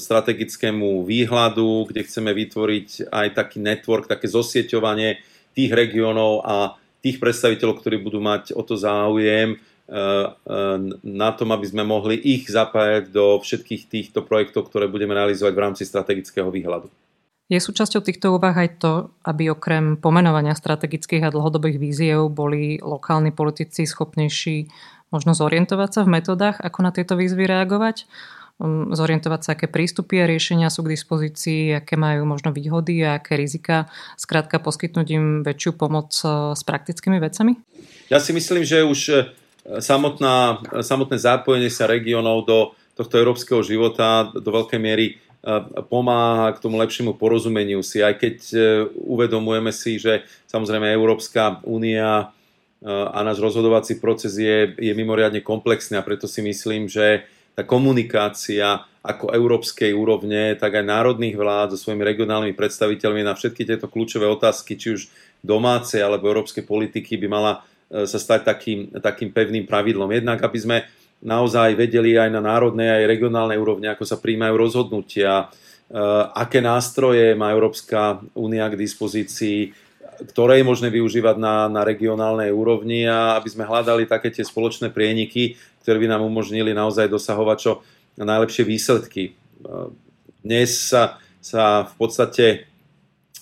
strategickému 0.00 1.04
výhľadu, 1.04 1.92
kde 1.92 2.00
chceme 2.08 2.32
vytvoriť 2.32 3.12
aj 3.12 3.26
taký 3.36 3.60
network, 3.60 4.08
také 4.08 4.26
zosieťovanie 4.32 5.20
tých 5.56 5.72
regiónov 5.72 6.44
a 6.44 6.76
tých 7.00 7.16
predstaviteľov, 7.16 7.80
ktorí 7.80 7.96
budú 8.04 8.20
mať 8.20 8.52
o 8.52 8.60
to 8.60 8.76
záujem, 8.76 9.56
na 11.06 11.30
tom, 11.38 11.54
aby 11.54 11.62
sme 11.62 11.86
mohli 11.86 12.18
ich 12.18 12.50
zapájať 12.50 13.06
do 13.14 13.38
všetkých 13.38 13.86
týchto 13.86 14.26
projektov, 14.26 14.66
ktoré 14.66 14.90
budeme 14.90 15.14
realizovať 15.14 15.52
v 15.54 15.62
rámci 15.62 15.82
strategického 15.86 16.50
výhľadu. 16.50 16.90
Je 17.46 17.62
súčasťou 17.62 18.02
týchto 18.02 18.34
úvah 18.34 18.58
aj 18.58 18.82
to, 18.82 19.14
aby 19.22 19.54
okrem 19.54 19.94
pomenovania 19.94 20.58
strategických 20.58 21.30
a 21.30 21.30
dlhodobých 21.30 21.78
víziev 21.78 22.26
boli 22.34 22.82
lokálni 22.82 23.30
politici 23.30 23.86
schopnejší 23.86 24.66
možno 25.14 25.30
zorientovať 25.38 25.90
sa 25.94 26.00
v 26.02 26.18
metodách, 26.18 26.58
ako 26.58 26.78
na 26.82 26.90
tieto 26.90 27.14
výzvy 27.14 27.46
reagovať, 27.46 28.10
zorientovať 28.92 29.40
sa, 29.44 29.50
aké 29.52 29.68
prístupy 29.68 30.24
a 30.24 30.30
riešenia 30.30 30.72
sú 30.72 30.80
k 30.84 30.96
dispozícii, 30.96 31.76
aké 31.76 32.00
majú 32.00 32.24
možno 32.24 32.56
výhody 32.56 33.04
a 33.04 33.20
aké 33.20 33.36
rizika, 33.36 33.92
skrátka 34.16 34.56
poskytnúť 34.56 35.06
im 35.12 35.26
väčšiu 35.44 35.76
pomoc 35.76 36.16
uh, 36.24 36.56
s 36.56 36.64
praktickými 36.64 37.20
vecami? 37.20 37.60
Ja 38.08 38.16
si 38.16 38.32
myslím, 38.32 38.64
že 38.64 38.86
už 38.86 39.00
samotná, 39.82 40.62
samotné 40.80 41.18
zapojenie 41.18 41.68
sa 41.68 41.90
regiónov 41.90 42.46
do 42.46 42.58
tohto 42.96 43.18
európskeho 43.20 43.60
života 43.60 44.32
do 44.32 44.48
veľkej 44.48 44.80
miery 44.80 45.20
pomáha 45.86 46.50
k 46.58 46.62
tomu 46.62 46.80
lepšiemu 46.82 47.14
porozumeniu 47.14 47.78
si, 47.78 48.02
aj 48.02 48.18
keď 48.18 48.36
uvedomujeme 48.98 49.70
si, 49.70 50.02
že 50.02 50.26
samozrejme 50.50 50.90
Európska 50.90 51.62
únia 51.62 52.34
a 52.82 53.18
náš 53.22 53.38
rozhodovací 53.38 54.02
proces 54.02 54.34
je, 54.36 54.74
je 54.74 54.92
mimoriadne 54.92 55.38
komplexný 55.46 55.96
a 55.98 56.06
preto 56.06 56.26
si 56.26 56.42
myslím, 56.42 56.90
že 56.90 57.30
tá 57.56 57.64
komunikácia 57.64 58.84
ako 59.00 59.32
európskej 59.32 59.96
úrovne, 59.96 60.58
tak 60.60 60.76
aj 60.76 60.84
národných 60.84 61.38
vlád 61.38 61.72
so 61.72 61.88
svojimi 61.88 62.04
regionálnymi 62.04 62.52
predstaviteľmi 62.52 63.24
na 63.24 63.32
všetky 63.32 63.64
tieto 63.64 63.88
kľúčové 63.88 64.28
otázky, 64.28 64.76
či 64.76 64.92
už 64.92 65.00
domácej 65.40 66.04
alebo 66.04 66.28
európskej 66.28 66.66
politiky 66.66 67.16
by 67.16 67.26
mala 67.30 67.52
e, 67.88 68.04
sa 68.04 68.18
stať 68.18 68.40
takým, 68.44 68.92
takým 68.98 69.30
pevným 69.30 69.64
pravidlom. 69.64 70.10
Jednak, 70.10 70.42
aby 70.42 70.58
sme 70.58 70.76
naozaj 71.22 71.78
vedeli 71.78 72.18
aj 72.18 72.28
na 72.34 72.42
národnej, 72.44 72.92
aj 72.92 73.08
regionálnej 73.08 73.56
úrovni, 73.56 73.86
ako 73.88 74.04
sa 74.04 74.18
príjmajú 74.18 74.54
rozhodnutia, 74.58 75.46
e, 75.86 75.96
aké 76.34 76.58
nástroje 76.58 77.38
má 77.38 77.54
Európska 77.54 78.20
únia 78.34 78.66
k 78.68 78.76
dispozícii, 78.76 79.85
ktoré 80.24 80.60
je 80.60 80.68
možné 80.68 80.88
využívať 80.88 81.36
na, 81.36 81.68
na 81.68 81.82
regionálnej 81.84 82.48
úrovni 82.54 83.04
a 83.04 83.36
aby 83.36 83.48
sme 83.52 83.68
hľadali 83.68 84.08
také 84.08 84.32
tie 84.32 84.46
spoločné 84.46 84.88
prieniky, 84.88 85.60
ktoré 85.84 86.00
by 86.00 86.08
nám 86.16 86.22
umožnili 86.24 86.72
naozaj 86.72 87.12
dosahovať 87.12 87.58
čo 87.60 87.72
najlepšie 88.16 88.64
výsledky. 88.64 89.36
Dnes 90.40 90.70
sa, 90.78 91.20
sa 91.44 91.84
v 91.84 91.94
podstate 92.00 92.46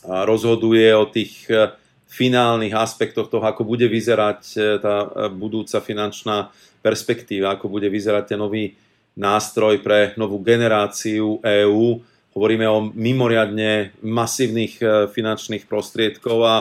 rozhoduje 0.04 0.92
o 0.92 1.08
tých 1.08 1.48
e, 1.48 1.72
finálnych 2.04 2.76
aspektoch 2.76 3.32
toho, 3.32 3.44
ako 3.44 3.64
bude 3.64 3.88
vyzerať 3.88 4.40
e, 4.54 4.58
tá 4.78 4.94
e, 5.00 5.08
budúca 5.32 5.80
finančná 5.80 6.52
perspektíva, 6.84 7.56
ako 7.56 7.72
bude 7.72 7.88
vyzerať 7.88 8.36
ten 8.36 8.38
nový 8.40 8.76
nástroj 9.16 9.80
pre 9.80 10.12
novú 10.20 10.42
generáciu 10.44 11.40
EÚ. 11.40 12.04
Hovoríme 12.34 12.66
o 12.66 12.90
mimoriadne 12.90 13.94
masívnych 14.02 14.82
finančných 15.14 15.70
prostriedkov 15.70 16.38
a 16.42 16.54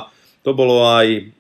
to 0.46 0.54
bolo 0.54 0.86
aj 0.86 1.34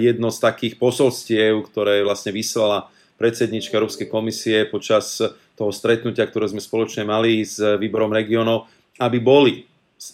jedno 0.00 0.32
z 0.32 0.38
takých 0.40 0.80
posolstiev, 0.80 1.60
ktoré 1.68 2.00
vlastne 2.00 2.32
vyslala 2.32 2.88
predsednička 3.20 3.76
Európskej 3.76 4.08
komisie 4.08 4.64
počas 4.64 5.20
toho 5.54 5.70
stretnutia, 5.70 6.26
ktoré 6.26 6.50
sme 6.50 6.64
spoločne 6.64 7.06
mali 7.06 7.44
s 7.44 7.60
výborom 7.60 8.10
regionov, 8.10 8.66
aby 8.98 9.18
boli 9.22 9.68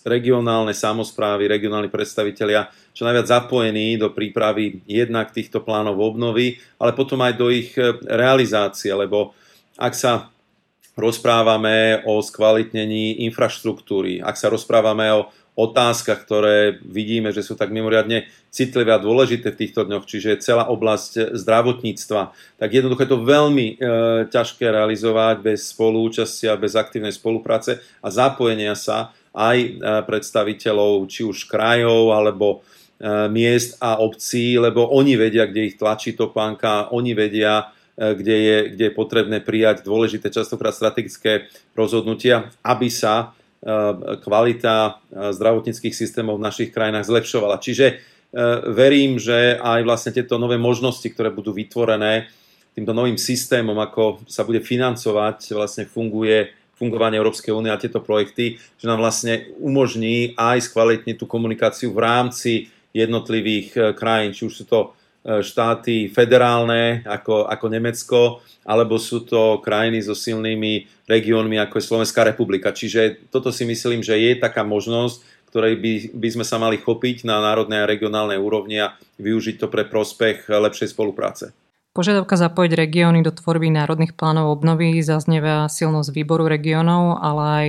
regionálne 0.04 0.76
samozprávy, 0.76 1.50
regionálni 1.50 1.88
predstavitelia 1.88 2.68
čo 2.94 3.08
najviac 3.08 3.26
zapojení 3.26 3.96
do 3.96 4.12
prípravy 4.12 4.84
jednak 4.84 5.32
týchto 5.32 5.64
plánov 5.64 5.98
obnovy, 5.98 6.60
ale 6.76 6.92
potom 6.92 7.22
aj 7.24 7.32
do 7.38 7.48
ich 7.48 7.72
e, 7.74 7.96
realizácie, 8.06 8.92
lebo 8.92 9.32
ak 9.80 9.94
sa 9.96 10.28
rozprávame 11.00 12.04
o 12.04 12.20
skvalitnení 12.20 13.24
infraštruktúry, 13.26 14.20
ak 14.20 14.36
sa 14.36 14.52
rozprávame 14.52 15.08
o 15.16 15.32
otázkach, 15.58 16.24
ktoré 16.24 16.78
vidíme, 16.80 17.34
že 17.34 17.42
sú 17.42 17.58
tak 17.58 17.74
mimoriadne 17.74 18.30
citlivé 18.48 18.94
a 18.94 19.02
dôležité 19.02 19.52
v 19.52 19.60
týchto 19.66 19.84
dňoch, 19.84 20.08
čiže 20.08 20.40
celá 20.40 20.70
oblasť 20.70 21.36
zdravotníctva, 21.36 22.22
tak 22.56 22.68
jednoducho 22.70 23.04
je 23.04 23.12
to 23.12 23.20
veľmi 23.26 23.66
e, 23.66 23.74
ťažké 24.30 24.64
realizovať 24.64 25.44
bez 25.44 25.74
spolúčastia, 25.74 26.56
bez 26.56 26.78
aktívnej 26.78 27.12
spolupráce 27.12 27.82
a 28.00 28.08
zapojenia 28.08 28.72
sa 28.78 29.12
aj 29.34 29.58
e, 29.58 29.68
predstaviteľov 30.06 31.06
či 31.10 31.26
už 31.26 31.50
krajov 31.50 32.14
alebo 32.14 32.46
e, 32.48 33.28
miest 33.28 33.76
a 33.82 34.00
obcí, 34.00 34.56
lebo 34.56 34.88
oni 34.96 35.18
vedia, 35.18 35.44
kde 35.44 35.74
ich 35.74 35.76
tlačí 35.76 36.14
topánka, 36.16 36.94
oni 36.94 37.12
vedia, 37.12 37.74
kde 38.00 38.36
je, 38.40 38.58
kde 38.72 38.84
je 38.88 38.96
potrebné 38.96 39.44
prijať 39.44 39.84
dôležité, 39.84 40.32
častokrát 40.32 40.72
strategické 40.72 41.52
rozhodnutia, 41.76 42.48
aby 42.64 42.88
sa 42.88 43.36
Eh, 43.60 44.16
kvalita 44.24 44.96
eh, 45.12 45.36
zdravotníckých 45.36 45.92
systémov 45.92 46.40
v 46.40 46.48
našich 46.48 46.72
krajinách 46.72 47.04
zlepšovala. 47.04 47.60
Čiže 47.60 47.86
eh, 47.92 47.98
verím, 48.72 49.20
že 49.20 49.60
aj 49.60 49.84
vlastne 49.84 50.16
tieto 50.16 50.40
nové 50.40 50.56
možnosti, 50.56 51.04
ktoré 51.04 51.28
budú 51.28 51.52
vytvorené 51.52 52.32
týmto 52.72 52.96
novým 52.96 53.20
systémom, 53.20 53.76
ako 53.76 54.24
sa 54.24 54.48
bude 54.48 54.64
financovať, 54.64 55.52
vlastne 55.52 55.84
funguje 55.84 56.56
fungovanie 56.72 57.20
Európskej 57.20 57.52
únie 57.52 57.68
a 57.68 57.76
tieto 57.76 58.00
projekty, 58.00 58.56
že 58.80 58.88
nám 58.88 59.04
vlastne 59.04 59.52
umožní 59.60 60.32
aj 60.40 60.72
skvalitniť 60.72 61.20
tú 61.20 61.28
komunikáciu 61.28 61.92
v 61.92 62.00
rámci 62.00 62.52
jednotlivých 62.96 63.92
krajín, 63.92 64.32
či 64.32 64.48
už 64.48 64.56
sú 64.56 64.64
to 64.64 64.96
štáty 65.20 66.08
federálne 66.08 67.04
ako, 67.04 67.44
ako 67.44 67.66
Nemecko, 67.68 68.20
alebo 68.64 68.96
sú 68.96 69.24
to 69.28 69.60
krajiny 69.60 70.00
so 70.00 70.16
silnými 70.16 70.88
regiónmi 71.04 71.60
ako 71.60 71.76
je 71.76 71.88
Slovenská 71.88 72.24
republika. 72.24 72.72
Čiže 72.72 73.28
toto 73.28 73.52
si 73.52 73.68
myslím, 73.68 74.00
že 74.00 74.16
je 74.16 74.40
taká 74.40 74.64
možnosť, 74.64 75.20
ktorej 75.50 75.74
by, 75.82 75.92
by 76.14 76.28
sme 76.30 76.44
sa 76.46 76.56
mali 76.62 76.78
chopiť 76.78 77.26
na 77.26 77.42
národnej 77.42 77.82
a 77.82 77.90
regionálnej 77.90 78.38
úrovni 78.38 78.80
a 78.80 78.94
využiť 79.18 79.58
to 79.58 79.66
pre 79.66 79.84
prospech 79.84 80.46
lepšej 80.46 80.94
spolupráce. 80.94 81.50
Požiadavka 81.90 82.38
zapojiť 82.38 82.72
regióny 82.78 83.26
do 83.26 83.34
tvorby 83.34 83.66
národných 83.74 84.14
plánov 84.14 84.54
obnovy 84.54 85.02
zaznieva 85.02 85.66
silno 85.66 86.06
z 86.06 86.14
výboru 86.14 86.46
regiónov, 86.46 87.18
ale 87.18 87.42
aj 87.42 87.68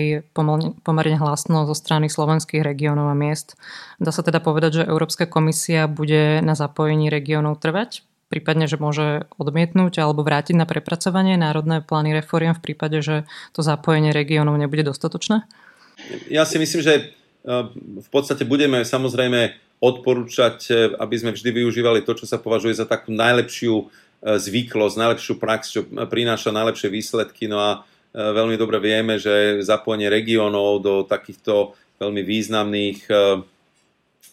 pomerne 0.86 1.18
hlasno 1.18 1.66
zo 1.66 1.74
strany 1.74 2.06
slovenských 2.06 2.62
regiónov 2.62 3.10
a 3.10 3.18
miest. 3.18 3.58
Dá 3.98 4.14
sa 4.14 4.22
teda 4.22 4.38
povedať, 4.38 4.86
že 4.86 4.90
Európska 4.90 5.26
komisia 5.26 5.90
bude 5.90 6.38
na 6.46 6.54
zapojení 6.54 7.10
regiónov 7.10 7.58
trvať? 7.58 8.06
prípadne, 8.32 8.64
že 8.72 8.80
môže 8.80 9.28
odmietnúť 9.36 10.00
alebo 10.00 10.24
vrátiť 10.24 10.56
na 10.56 10.64
prepracovanie 10.64 11.36
národné 11.36 11.84
plány 11.84 12.16
reforiem 12.16 12.56
v 12.56 12.64
prípade, 12.64 13.04
že 13.04 13.28
to 13.52 13.60
zapojenie 13.60 14.16
regiónov 14.16 14.56
nebude 14.56 14.88
dostatočné? 14.88 15.44
Ja 16.32 16.48
si 16.48 16.56
myslím, 16.56 16.80
že 16.80 16.94
e, 16.96 17.04
v 17.76 18.10
podstate 18.10 18.48
budeme 18.48 18.88
samozrejme 18.88 19.60
odporúčať, 19.84 20.58
e, 20.72 20.74
aby 20.96 21.16
sme 21.20 21.36
vždy 21.36 21.50
využívali 21.52 22.08
to, 22.08 22.16
čo 22.16 22.24
sa 22.24 22.40
považuje 22.40 22.72
za 22.72 22.88
takú 22.88 23.12
najlepšiu 23.12 23.92
zvyklosť, 24.22 24.96
najlepšiu 25.02 25.34
prax, 25.42 25.62
čo 25.74 25.82
prináša 25.86 26.54
najlepšie 26.54 26.94
výsledky. 26.94 27.50
No 27.50 27.58
a 27.58 27.70
veľmi 28.14 28.54
dobre 28.54 28.78
vieme, 28.78 29.18
že 29.18 29.66
zapojenie 29.66 30.14
regiónov 30.14 30.86
do 30.86 30.94
takýchto 31.10 31.74
veľmi 31.98 32.22
významných 32.22 33.10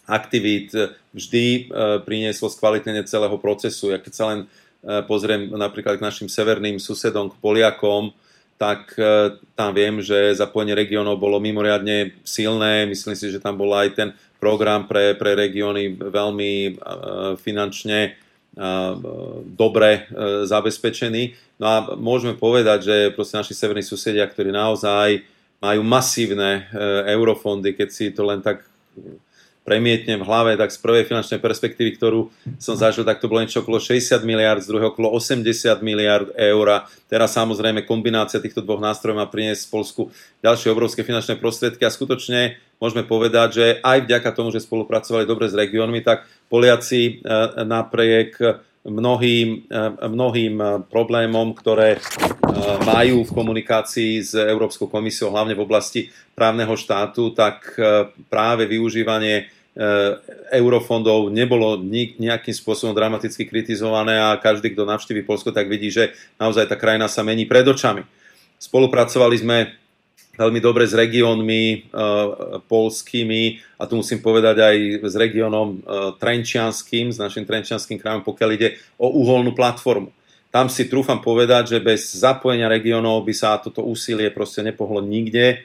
aktivít 0.09 0.73
vždy 1.13 1.45
e, 1.45 1.61
prinieslo 2.01 2.49
skvalitnenie 2.49 3.05
celého 3.05 3.37
procesu. 3.37 3.93
Ja 3.93 4.01
keď 4.01 4.13
sa 4.13 4.25
len 4.33 4.39
e, 4.41 5.05
pozriem 5.05 5.53
napríklad 5.53 6.01
k 6.01 6.05
našim 6.05 6.27
severným 6.27 6.81
susedom, 6.81 7.29
k 7.29 7.39
Poliakom, 7.39 8.11
tak 8.57 8.97
e, 8.97 9.37
tam 9.53 9.71
viem, 9.71 10.01
že 10.01 10.35
zapojenie 10.35 10.73
regiónov 10.73 11.21
bolo 11.21 11.37
mimoriadne 11.37 12.17
silné. 12.25 12.89
Myslím 12.89 13.15
si, 13.15 13.29
že 13.29 13.39
tam 13.39 13.55
bol 13.55 13.71
aj 13.77 13.89
ten 13.95 14.09
program 14.41 14.89
pre, 14.89 15.13
pre 15.13 15.37
regióny 15.37 15.99
veľmi 15.99 16.79
finančne 17.43 18.15
dobre 19.55 20.09
zabezpečený. 20.45 21.37
No 21.59 21.65
a 21.67 21.77
môžeme 21.95 22.33
povedať, 22.35 22.79
že 22.87 22.95
proste 23.13 23.39
naši 23.39 23.53
severní 23.53 23.85
susedia, 23.85 24.25
ktorí 24.25 24.49
naozaj 24.49 25.23
majú 25.59 25.81
masívne 25.83 26.71
eurofondy, 27.07 27.75
keď 27.75 27.89
si 27.91 28.09
to 28.15 28.23
len 28.23 28.39
tak 28.39 28.63
premietnem 29.69 30.17
v 30.17 30.25
hlave, 30.25 30.57
tak 30.57 30.73
z 30.73 30.81
prvej 30.81 31.05
finančnej 31.05 31.37
perspektívy, 31.37 31.93
ktorú 32.01 32.33
som 32.57 32.73
zažil, 32.73 33.05
tak 33.05 33.21
to 33.21 33.29
bolo 33.29 33.45
niečo 33.45 33.61
okolo 33.61 33.77
60 33.77 34.25
miliard, 34.25 34.65
z 34.65 34.73
druhého 34.73 34.89
okolo 34.89 35.13
80 35.13 35.45
miliard 35.85 36.33
eur. 36.33 36.89
Teraz 37.05 37.37
samozrejme 37.37 37.85
kombinácia 37.85 38.41
týchto 38.41 38.65
dvoch 38.65 38.81
nástrojov 38.81 39.21
má 39.21 39.29
priniesť 39.29 39.69
v 39.69 39.73
Polsku 39.77 40.01
ďalšie 40.41 40.73
obrovské 40.73 41.05
finančné 41.05 41.37
prostriedky 41.37 41.85
a 41.85 41.93
skutočne 41.93 42.57
môžeme 42.81 43.05
povedať, 43.05 43.47
že 43.53 43.65
aj 43.85 44.09
vďaka 44.09 44.29
tomu, 44.33 44.49
že 44.49 44.65
spolupracovali 44.65 45.29
dobre 45.29 45.45
s 45.51 45.53
regiónmi, 45.53 46.01
tak 46.01 46.25
Poliaci 46.49 47.01
e, 47.05 47.13
napriek 47.61 48.41
mnohým, 48.87 49.69
e, 49.69 50.07
mnohým 50.09 50.55
e, 50.57 50.65
problémom, 50.89 51.53
ktoré 51.53 52.01
majú 52.81 53.21
v 53.23 53.35
komunikácii 53.35 54.25
s 54.25 54.33
Európskou 54.33 54.89
komisiou, 54.89 55.29
hlavne 55.29 55.53
v 55.53 55.61
oblasti 55.61 56.09
právneho 56.33 56.73
štátu, 56.73 57.29
tak 57.37 57.77
práve 58.25 58.65
využívanie 58.65 59.53
eurofondov 60.51 61.29
nebolo 61.31 61.79
nejakým 62.19 62.55
spôsobom 62.55 62.91
dramaticky 62.91 63.45
kritizované 63.47 64.17
a 64.17 64.35
každý, 64.35 64.73
kto 64.73 64.83
navštíví 64.83 65.23
Polsko, 65.23 65.53
tak 65.53 65.69
vidí, 65.69 65.93
že 65.93 66.11
naozaj 66.41 66.67
tá 66.67 66.75
krajina 66.75 67.07
sa 67.07 67.23
mení 67.23 67.45
pred 67.45 67.63
očami. 67.63 68.03
Spolupracovali 68.59 69.35
sme 69.39 69.57
veľmi 70.39 70.59
dobre 70.63 70.87
s 70.87 70.95
regiónmi 70.95 71.63
e, 71.71 71.77
polskými 72.67 73.59
a 73.79 73.83
tu 73.87 73.99
musím 73.99 74.23
povedať 74.23 74.55
aj 74.63 74.75
s 75.03 75.15
regiónom 75.19 75.67
e, 75.75 75.77
Trenčianským, 76.15 77.11
s 77.11 77.19
našim 77.19 77.43
Trenčianským 77.43 77.99
krajom, 77.99 78.23
pokiaľ 78.23 78.49
ide 78.55 78.79
o 78.95 79.11
uholnú 79.11 79.51
platformu. 79.51 80.15
Tam 80.49 80.65
si 80.71 80.89
trúfam 80.89 81.21
povedať, 81.21 81.77
že 81.77 81.83
bez 81.83 82.09
zapojenia 82.17 82.71
regiónov 82.71 83.21
by 83.21 83.33
sa 83.35 83.61
toto 83.61 83.85
úsilie 83.85 84.33
proste 84.33 84.65
nepohlo 84.65 85.03
nikde 85.03 85.61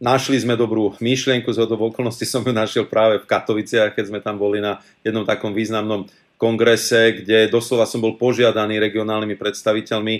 Našli 0.00 0.40
sme 0.40 0.56
dobrú 0.56 0.96
myšlienku, 0.96 1.52
z 1.52 1.60
v 1.68 1.92
okolnosti 1.92 2.24
som 2.24 2.40
ju 2.40 2.56
našiel 2.56 2.88
práve 2.88 3.20
v 3.20 3.28
Katoviciach, 3.28 3.92
keď 3.92 4.04
sme 4.08 4.24
tam 4.24 4.40
boli 4.40 4.56
na 4.56 4.80
jednom 5.04 5.28
takom 5.28 5.52
významnom 5.52 6.08
kongrese, 6.40 7.20
kde 7.20 7.52
doslova 7.52 7.84
som 7.84 8.00
bol 8.00 8.16
požiadaný 8.16 8.80
regionálnymi 8.80 9.36
predstaviteľmi, 9.36 10.14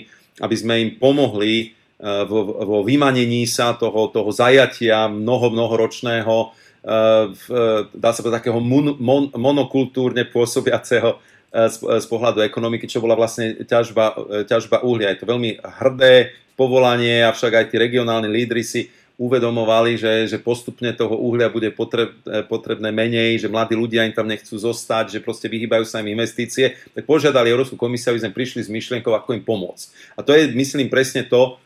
aby 0.45 0.53
sme 0.53 0.73
im 0.85 0.89
pomohli 1.01 1.73
eh, 1.73 2.21
vo, 2.29 2.61
vo 2.61 2.79
vymanení 2.85 3.49
sa 3.49 3.73
toho, 3.73 4.13
toho 4.13 4.29
zajatia 4.29 5.09
mnoho, 5.09 5.49
mnohoročného, 5.49 6.35
eh, 6.85 7.25
dá 7.89 8.09
sa 8.13 8.21
povedať, 8.21 8.37
takého 8.37 8.61
mon, 8.61 8.93
mon, 9.01 9.33
monokultúrne 9.33 10.29
pôsobiaceho 10.29 11.17
eh, 11.17 11.65
z, 11.73 11.81
z 11.81 12.05
pohľadu 12.05 12.45
ekonomiky, 12.45 12.85
čo 12.85 13.01
bola 13.01 13.17
vlastne 13.17 13.65
ťažba, 13.65 14.45
ťažba 14.45 14.85
uhlia. 14.85 15.17
Je 15.17 15.25
to 15.25 15.31
veľmi 15.33 15.57
hrdé 15.81 16.37
povolanie, 16.53 17.25
avšak 17.25 17.57
aj 17.57 17.65
tí 17.73 17.81
regionálni 17.81 18.29
lídry 18.29 18.61
si 18.61 18.93
uvedomovali, 19.21 20.01
že, 20.01 20.25
že 20.25 20.41
postupne 20.41 20.89
toho 20.97 21.13
uhlia 21.13 21.53
bude 21.53 21.69
potreb, 21.69 22.17
potrebné 22.49 22.89
menej, 22.89 23.37
že 23.37 23.53
mladí 23.53 23.77
ľudia 23.77 24.09
im 24.09 24.17
tam 24.17 24.25
nechcú 24.25 24.57
zostať, 24.57 25.13
že 25.13 25.19
proste 25.21 25.45
vyhýbajú 25.45 25.85
sa 25.85 26.01
im 26.01 26.09
investície, 26.09 26.73
tak 26.97 27.05
požiadali 27.05 27.53
Európsku 27.53 27.77
komisiu, 27.77 28.17
aby 28.17 28.25
sme 28.25 28.33
prišli 28.33 28.65
s 28.65 28.73
myšlienkou, 28.73 29.13
ako 29.13 29.37
im 29.37 29.45
pomôcť. 29.45 30.17
A 30.17 30.25
to 30.25 30.33
je, 30.33 30.49
myslím, 30.57 30.89
presne 30.89 31.21
to, 31.21 31.61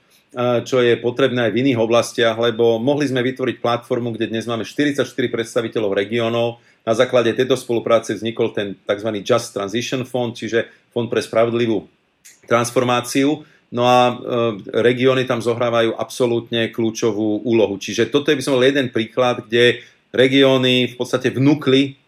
čo 0.68 0.84
je 0.84 1.00
potrebné 1.00 1.48
aj 1.48 1.52
v 1.56 1.60
iných 1.64 1.80
oblastiach, 1.80 2.36
lebo 2.36 2.76
mohli 2.76 3.08
sme 3.08 3.24
vytvoriť 3.24 3.64
platformu, 3.64 4.12
kde 4.12 4.36
dnes 4.36 4.44
máme 4.44 4.68
44 4.68 5.08
predstaviteľov 5.08 5.96
regiónov. 5.96 6.60
Na 6.84 6.92
základe 6.92 7.32
tejto 7.32 7.56
spolupráce 7.56 8.20
vznikol 8.20 8.52
ten 8.52 8.76
tzv. 8.84 9.10
Just 9.24 9.56
Transition 9.56 10.04
Fund, 10.04 10.36
čiže 10.36 10.68
Fond 10.92 11.08
pre 11.08 11.24
spravodlivú 11.24 11.88
transformáciu. 12.52 13.48
No 13.76 13.84
a 13.84 14.00
e, 14.08 14.14
regióny 14.72 15.28
tam 15.28 15.44
zohrávajú 15.44 16.00
absolútne 16.00 16.72
kľúčovú 16.72 17.44
úlohu. 17.44 17.76
Čiže 17.76 18.08
toto 18.08 18.32
je 18.32 18.40
by 18.40 18.44
som 18.44 18.56
bol 18.56 18.64
jeden 18.64 18.88
príklad, 18.88 19.44
kde 19.44 19.84
regióny 20.16 20.88
v 20.88 20.96
podstate 20.96 21.28
vnúkli 21.36 22.00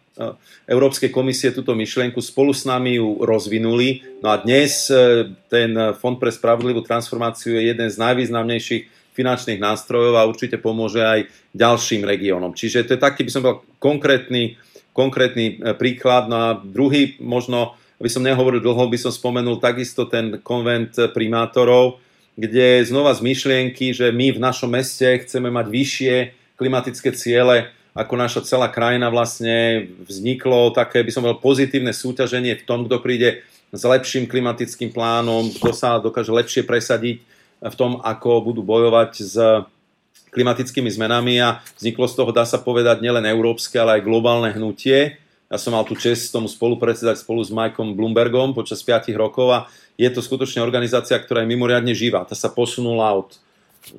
Európskej 0.67 1.13
komisie 1.13 1.53
túto 1.53 1.77
myšlienku, 1.77 2.19
spolu 2.19 2.51
s 2.51 2.65
nami 2.65 2.97
ju 2.97 3.21
rozvinuli. 3.21 4.03
No 4.19 4.33
a 4.33 4.41
dnes 4.41 4.89
e, 4.89 5.29
ten 5.47 5.71
Fond 5.95 6.17
pre 6.17 6.33
spravodlivú 6.33 6.81
transformáciu 6.83 7.55
je 7.55 7.71
jeden 7.71 7.87
z 7.87 7.95
najvýznamnejších 8.01 9.13
finančných 9.13 9.61
nástrojov 9.61 10.13
a 10.17 10.27
určite 10.29 10.61
pomôže 10.61 11.01
aj 11.01 11.25
ďalším 11.53 12.05
regiónom. 12.05 12.53
Čiže 12.53 12.85
to 12.85 12.93
je 12.97 13.01
taký, 13.01 13.25
by 13.25 13.31
som 13.33 13.45
bol 13.45 13.65
konkrétny, 13.77 14.57
konkrétny 14.91 15.45
e, 15.57 15.73
príklad. 15.77 16.27
No 16.27 16.35
a 16.35 16.49
druhý, 16.57 17.15
možno, 17.21 17.77
aby 17.97 18.09
som 18.09 18.21
nehovoril 18.21 18.61
dlho, 18.61 18.89
by 18.89 18.97
som 18.97 19.11
spomenul 19.13 19.57
takisto 19.57 20.05
ten 20.05 20.37
konvent 20.45 20.93
primátorov, 21.11 21.97
kde 22.37 22.85
znova 22.85 23.17
z 23.17 23.25
myšlienky, 23.25 23.97
že 23.97 24.13
my 24.13 24.37
v 24.37 24.43
našom 24.43 24.69
meste 24.69 25.25
chceme 25.25 25.49
mať 25.49 25.65
vyššie 25.65 26.15
klimatické 26.57 27.09
ciele, 27.17 27.73
ako 27.97 28.13
naša 28.13 28.45
celá 28.45 28.69
krajina 28.69 29.09
vlastne 29.09 29.89
vzniklo 30.05 30.69
také, 30.69 31.01
by 31.01 31.09
som 31.09 31.25
povedal, 31.25 31.41
pozitívne 31.41 31.89
súťaženie 31.89 32.61
v 32.61 32.65
tom, 32.69 32.85
kto 32.85 33.01
príde 33.01 33.41
s 33.73 33.81
lepším 33.81 34.29
klimatickým 34.29 34.93
plánom, 34.93 35.49
kto 35.49 35.73
sa 35.73 35.97
dokáže 35.97 36.29
lepšie 36.29 36.61
presadiť 36.61 37.25
v 37.57 37.75
tom, 37.75 37.97
ako 38.05 38.45
budú 38.45 38.61
bojovať 38.61 39.11
s 39.17 39.35
klimatickými 40.29 40.93
zmenami 40.93 41.41
a 41.41 41.57
vzniklo 41.81 42.05
z 42.05 42.13
toho, 42.21 42.29
dá 42.29 42.45
sa 42.45 42.61
povedať, 42.61 43.01
nielen 43.01 43.25
európske, 43.25 43.81
ale 43.81 43.97
aj 43.97 44.05
globálne 44.05 44.53
hnutie. 44.53 45.17
Ja 45.47 45.55
som 45.55 45.71
mal 45.71 45.87
tu 45.87 45.95
čest 45.95 46.35
tomu 46.35 46.51
spolupredsedať 46.51 47.23
spolu 47.23 47.39
s 47.39 47.47
Mikeom 47.47 47.95
Bloombergom 47.95 48.51
počas 48.51 48.83
5 48.83 49.15
rokov 49.15 49.47
a 49.47 49.59
je 49.95 50.11
to 50.11 50.19
skutočne 50.19 50.59
organizácia, 50.59 51.15
ktorá 51.15 51.43
je 51.43 51.51
mimoriadne 51.55 51.95
živá. 51.95 52.27
Tá 52.27 52.35
sa 52.35 52.51
posunula 52.51 53.15
od 53.15 53.39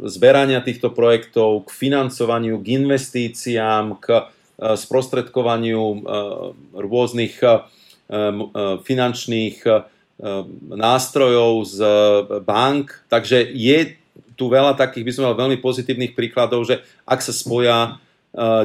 zberania 0.04 0.60
týchto 0.60 0.92
projektov, 0.92 1.64
k 1.64 1.70
financovaniu, 1.72 2.60
k 2.60 2.76
investíciám, 2.84 3.96
k 3.96 4.06
e, 4.12 4.22
sprostredkovaniu 4.76 5.80
e, 5.80 5.98
rôznych 6.76 7.40
e, 7.40 7.48
finančných 8.84 9.56
nástrojov 10.72 11.52
z 11.68 11.78
bank. 12.42 13.04
Takže 13.06 13.52
je 13.54 14.00
tu 14.34 14.48
veľa 14.48 14.74
takých, 14.74 15.04
by 15.04 15.12
som 15.12 15.24
mal 15.28 15.36
veľmi 15.36 15.60
pozitívnych 15.60 16.16
príkladov, 16.16 16.64
že 16.64 16.80
ak 17.04 17.20
sa 17.20 17.36
spoja 17.36 18.00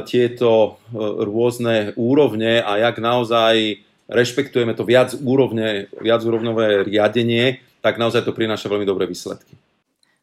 tieto 0.04 0.78
rôzne 1.20 1.96
úrovne 1.96 2.60
a 2.60 2.78
jak 2.78 3.00
naozaj 3.00 3.80
rešpektujeme 4.06 4.76
to 4.76 4.84
viac 4.84 5.16
úrovne, 5.16 5.88
viac 5.98 6.20
úrovnové 6.20 6.84
riadenie, 6.84 7.64
tak 7.80 7.96
naozaj 7.96 8.28
to 8.28 8.36
prináša 8.36 8.68
veľmi 8.68 8.84
dobré 8.84 9.08
výsledky. 9.08 9.56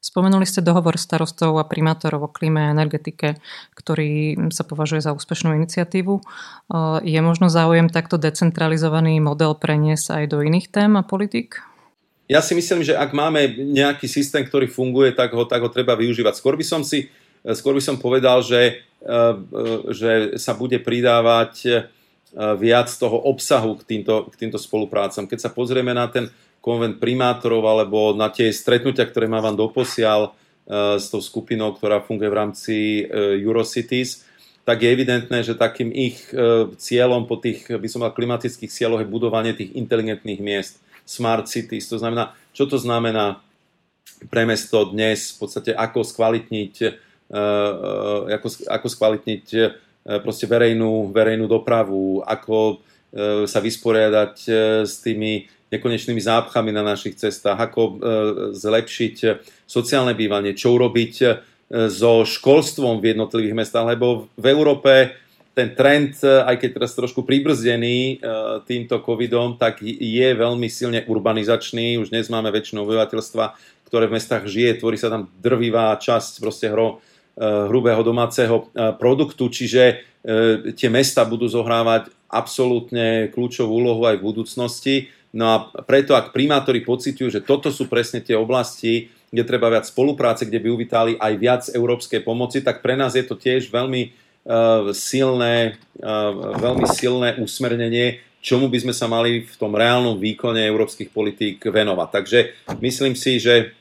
Spomenuli 0.01 0.50
ste 0.50 0.65
dohovor 0.65 0.98
starostov 0.98 1.62
a 1.62 1.65
primátorov 1.69 2.25
o 2.25 2.33
klíme 2.33 2.57
a 2.57 2.74
energetike, 2.74 3.38
ktorý 3.77 4.33
sa 4.50 4.65
považuje 4.65 4.98
za 4.98 5.13
úspešnú 5.13 5.53
iniciatívu. 5.62 6.25
Je 7.05 7.19
možno 7.21 7.53
záujem 7.53 7.86
takto 7.86 8.17
decentralizovaný 8.17 9.21
model 9.21 9.53
preniesť 9.53 10.17
aj 10.17 10.24
do 10.33 10.41
iných 10.41 10.74
tém 10.74 10.98
a 10.98 11.05
politik? 11.05 11.61
Ja 12.25 12.42
si 12.42 12.57
myslím, 12.57 12.81
že 12.81 12.98
ak 12.98 13.13
máme 13.13 13.46
nejaký 13.53 14.09
systém, 14.09 14.42
ktorý 14.42 14.66
funguje, 14.74 15.13
tak 15.13 15.37
ho, 15.37 15.46
tak 15.46 15.61
ho 15.61 15.70
treba 15.70 15.94
využívať. 15.94 16.33
Skôr 16.33 16.57
by 16.57 16.66
som 16.66 16.81
si 16.81 17.13
skôr 17.50 17.74
by 17.74 17.81
som 17.81 17.98
povedal, 17.98 18.46
že, 18.46 18.61
e, 18.61 18.72
e, 18.72 18.91
že 19.92 20.37
sa 20.37 20.53
bude 20.53 20.77
pridávať 20.77 21.53
e, 21.66 21.70
viac 22.61 22.85
toho 22.94 23.18
obsahu 23.18 23.81
k 23.81 23.98
týmto, 23.98 24.29
k 24.29 24.46
týmto 24.46 24.61
spoluprácam. 24.61 25.25
Keď 25.25 25.40
sa 25.42 25.50
pozrieme 25.50 25.90
na 25.90 26.05
ten 26.05 26.29
konvent 26.61 27.01
primátorov 27.01 27.66
alebo 27.66 28.14
na 28.14 28.29
tie 28.29 28.53
stretnutia, 28.53 29.09
ktoré 29.09 29.25
má 29.25 29.42
vám 29.42 29.57
doposiaľ 29.57 30.29
uh, 30.29 31.01
s 31.01 31.09
tou 31.09 31.18
skupinou, 31.18 31.74
ktorá 31.74 32.05
funguje 32.05 32.29
v 32.29 32.37
rámci 32.37 32.75
Eurocities, 33.42 34.22
tak 34.61 34.85
je 34.85 34.94
evidentné, 34.94 35.42
že 35.42 35.57
takým 35.57 35.90
ich 35.90 36.22
cieľom 36.77 37.25
po 37.25 37.42
tých, 37.42 37.66
by 37.66 37.87
som 37.90 38.05
mal, 38.05 38.14
klimatických 38.14 38.70
cieľoch 38.70 39.01
je 39.01 39.09
budovanie 39.09 39.57
tých 39.57 39.74
inteligentných 39.74 40.37
miest, 40.37 40.77
smart 41.01 41.50
cities. 41.50 41.90
To 41.90 41.98
znamená, 41.98 42.37
čo 42.53 42.70
to 42.70 42.77
znamená 42.77 43.42
pre 44.29 44.46
mesto 44.46 44.85
dnes, 44.94 45.33
v 45.33 45.37
podstate 45.42 45.72
ako 45.74 46.05
skvalitniť, 46.05 46.74
ako, 47.31 48.48
ako 48.67 48.87
skvalitniť 48.91 49.46
proste 50.22 50.46
verejnú, 50.51 51.15
verejnú 51.15 51.48
dopravu, 51.48 52.20
ako 52.27 52.83
sa 53.48 53.59
vysporiadať 53.63 54.35
s 54.83 55.00
tými 55.00 55.48
nekonečnými 55.72 56.20
zápchami 56.20 56.75
na 56.75 56.83
našich 56.83 57.15
cestách, 57.15 57.55
ako 57.55 57.81
e, 57.81 57.94
zlepšiť 58.51 59.15
sociálne 59.63 60.11
bývanie, 60.11 60.51
čo 60.51 60.75
urobiť 60.75 61.13
e, 61.24 61.27
so 61.87 62.27
školstvom 62.27 63.00
v 63.00 63.15
jednotlivých 63.15 63.55
mestách, 63.55 63.96
lebo 63.96 64.27
v 64.35 64.46
Európe 64.51 65.15
ten 65.55 65.72
trend, 65.72 66.20
e, 66.20 66.44
aj 66.44 66.59
keď 66.59 66.70
teraz 66.75 66.91
trošku 66.91 67.24
pribrzdený 67.24 68.20
týmto 68.67 69.00
covidom, 69.00 69.55
tak 69.55 69.79
je 69.87 70.29
veľmi 70.35 70.67
silne 70.67 71.07
urbanizačný. 71.07 71.96
Už 72.03 72.11
dnes 72.11 72.27
máme 72.27 72.51
väčšinu 72.51 72.83
obyvateľstva, 72.83 73.55
ktoré 73.87 74.11
v 74.11 74.20
mestách 74.20 74.51
žije, 74.51 74.83
tvorí 74.83 75.00
sa 75.00 75.07
tam 75.07 75.31
drvivá 75.39 75.96
časť 75.96 76.44
proste 76.44 76.67
hro, 76.67 77.00
hrubého 77.39 78.03
domáceho 78.03 78.67
produktu, 79.00 79.48
čiže 79.48 80.03
tie 80.75 80.89
mesta 80.91 81.24
budú 81.25 81.48
zohrávať 81.48 82.11
absolútne 82.27 83.31
kľúčovú 83.31 83.72
úlohu 83.72 84.03
aj 84.05 84.20
v 84.20 84.25
budúcnosti 84.27 84.96
No 85.31 85.46
a 85.48 85.57
preto, 85.87 86.11
ak 86.11 86.35
primátori 86.35 86.83
pocitujú, 86.83 87.31
že 87.31 87.39
toto 87.39 87.72
sú 87.72 87.87
presne 87.87 88.20
tie 88.20 88.35
oblasti, 88.35 89.07
kde 89.31 89.48
treba 89.48 89.72
viac 89.72 89.87
spolupráce, 89.87 90.44
kde 90.44 90.59
by 90.59 90.67
uvítali 90.67 91.11
aj 91.15 91.33
viac 91.39 91.63
európskej 91.72 92.20
pomoci, 92.20 92.59
tak 92.59 92.83
pre 92.83 93.00
nás 93.00 93.15
je 93.15 93.24
to 93.24 93.39
tiež 93.39 93.72
veľmi 93.72 94.11
silné, 94.91 95.79
veľmi 96.59 96.87
silné 96.91 97.39
usmernenie, 97.39 98.20
čomu 98.44 98.67
by 98.67 98.83
sme 98.83 98.91
sa 98.91 99.07
mali 99.07 99.48
v 99.48 99.55
tom 99.55 99.72
reálnom 99.72 100.20
výkone 100.20 100.59
európskych 100.67 101.15
politík 101.15 101.63
venovať. 101.63 102.09
Takže 102.11 102.39
myslím 102.83 103.15
si, 103.15 103.39
že, 103.39 103.72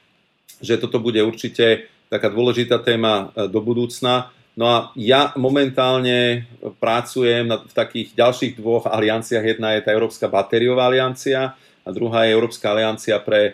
že 0.62 0.78
toto 0.78 1.02
bude 1.02 1.18
určite 1.26 1.90
taká 2.10 2.28
dôležitá 2.28 2.82
téma 2.82 3.30
uh, 3.30 3.46
do 3.46 3.62
budúcna. 3.62 4.34
No 4.58 4.66
a 4.66 4.76
ja 4.98 5.32
momentálne 5.38 6.44
pracujem 6.82 7.46
na, 7.46 7.62
v 7.62 7.72
takých 7.72 8.12
ďalších 8.12 8.58
dvoch 8.58 8.90
alianciách. 8.90 9.56
Jedna 9.56 9.78
je 9.78 9.86
tá 9.86 9.94
Európska 9.94 10.26
batériová 10.26 10.90
aliancia 10.90 11.54
a 11.80 11.88
druhá 11.88 12.26
je 12.26 12.34
Európska 12.36 12.74
aliancia 12.74 13.16
pre 13.22 13.40
e, 13.46 13.52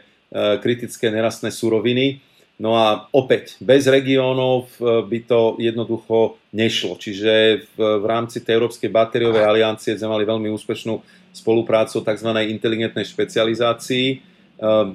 kritické 0.59 1.12
nerastné 1.12 1.55
suroviny. 1.55 2.25
No 2.57 2.75
a 2.75 3.07
opäť, 3.12 3.61
bez 3.61 3.85
regiónov 3.87 4.73
e, 4.81 5.05
by 5.05 5.19
to 5.29 5.61
jednoducho 5.61 6.40
nešlo. 6.57 6.97
Čiže 6.97 7.62
v, 7.77 8.03
v 8.03 8.07
rámci 8.09 8.40
tej 8.40 8.59
Európskej 8.59 8.88
batériovej 8.88 9.45
aliancie 9.45 9.95
sme 9.95 10.16
mali 10.16 10.25
veľmi 10.25 10.49
úspešnú 10.49 11.05
spoluprácu 11.31 12.01
tzv. 12.01 12.31
inteligentnej 12.49 13.05
špecializácii 13.05 14.36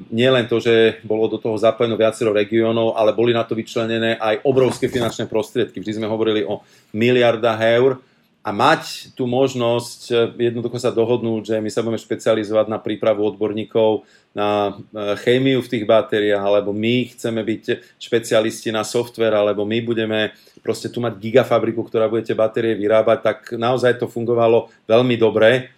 nie 0.09 0.25
len 0.25 0.49
to, 0.49 0.57
že 0.57 0.97
bolo 1.05 1.29
do 1.29 1.37
toho 1.37 1.53
zapojené 1.53 1.93
viacero 1.93 2.33
regiónov, 2.33 2.97
ale 2.97 3.13
boli 3.13 3.29
na 3.29 3.45
to 3.45 3.53
vyčlenené 3.53 4.17
aj 4.17 4.41
obrovské 4.41 4.89
finančné 4.89 5.29
prostriedky. 5.29 5.77
Vždy 5.77 6.01
sme 6.01 6.09
hovorili 6.09 6.41
o 6.41 6.65
miliardách 6.97 7.59
eur 7.61 8.01
a 8.41 8.49
mať 8.49 9.13
tú 9.13 9.29
možnosť 9.29 9.99
eh, 10.09 10.49
jednoducho 10.49 10.81
sa 10.81 10.89
dohodnúť, 10.89 11.53
že 11.53 11.55
my 11.61 11.69
sa 11.69 11.85
budeme 11.85 12.01
špecializovať 12.01 12.73
na 12.73 12.81
prípravu 12.81 13.21
odborníkov 13.21 14.01
na 14.33 14.73
eh, 14.73 15.13
chémiu 15.21 15.61
v 15.61 15.71
tých 15.77 15.85
batériách, 15.85 16.41
alebo 16.41 16.73
my 16.73 17.13
chceme 17.13 17.45
byť 17.45 17.95
špecialisti 18.01 18.73
na 18.73 18.81
software, 18.81 19.37
alebo 19.37 19.61
my 19.61 19.77
budeme 19.85 20.33
proste 20.65 20.89
tu 20.89 21.05
mať 21.05 21.21
gigafabriku, 21.21 21.85
ktorá 21.85 22.09
budete 22.09 22.33
batérie 22.33 22.73
vyrábať, 22.73 23.19
tak 23.21 23.37
naozaj 23.53 24.01
to 24.01 24.09
fungovalo 24.09 24.73
veľmi 24.89 25.21
dobre 25.21 25.69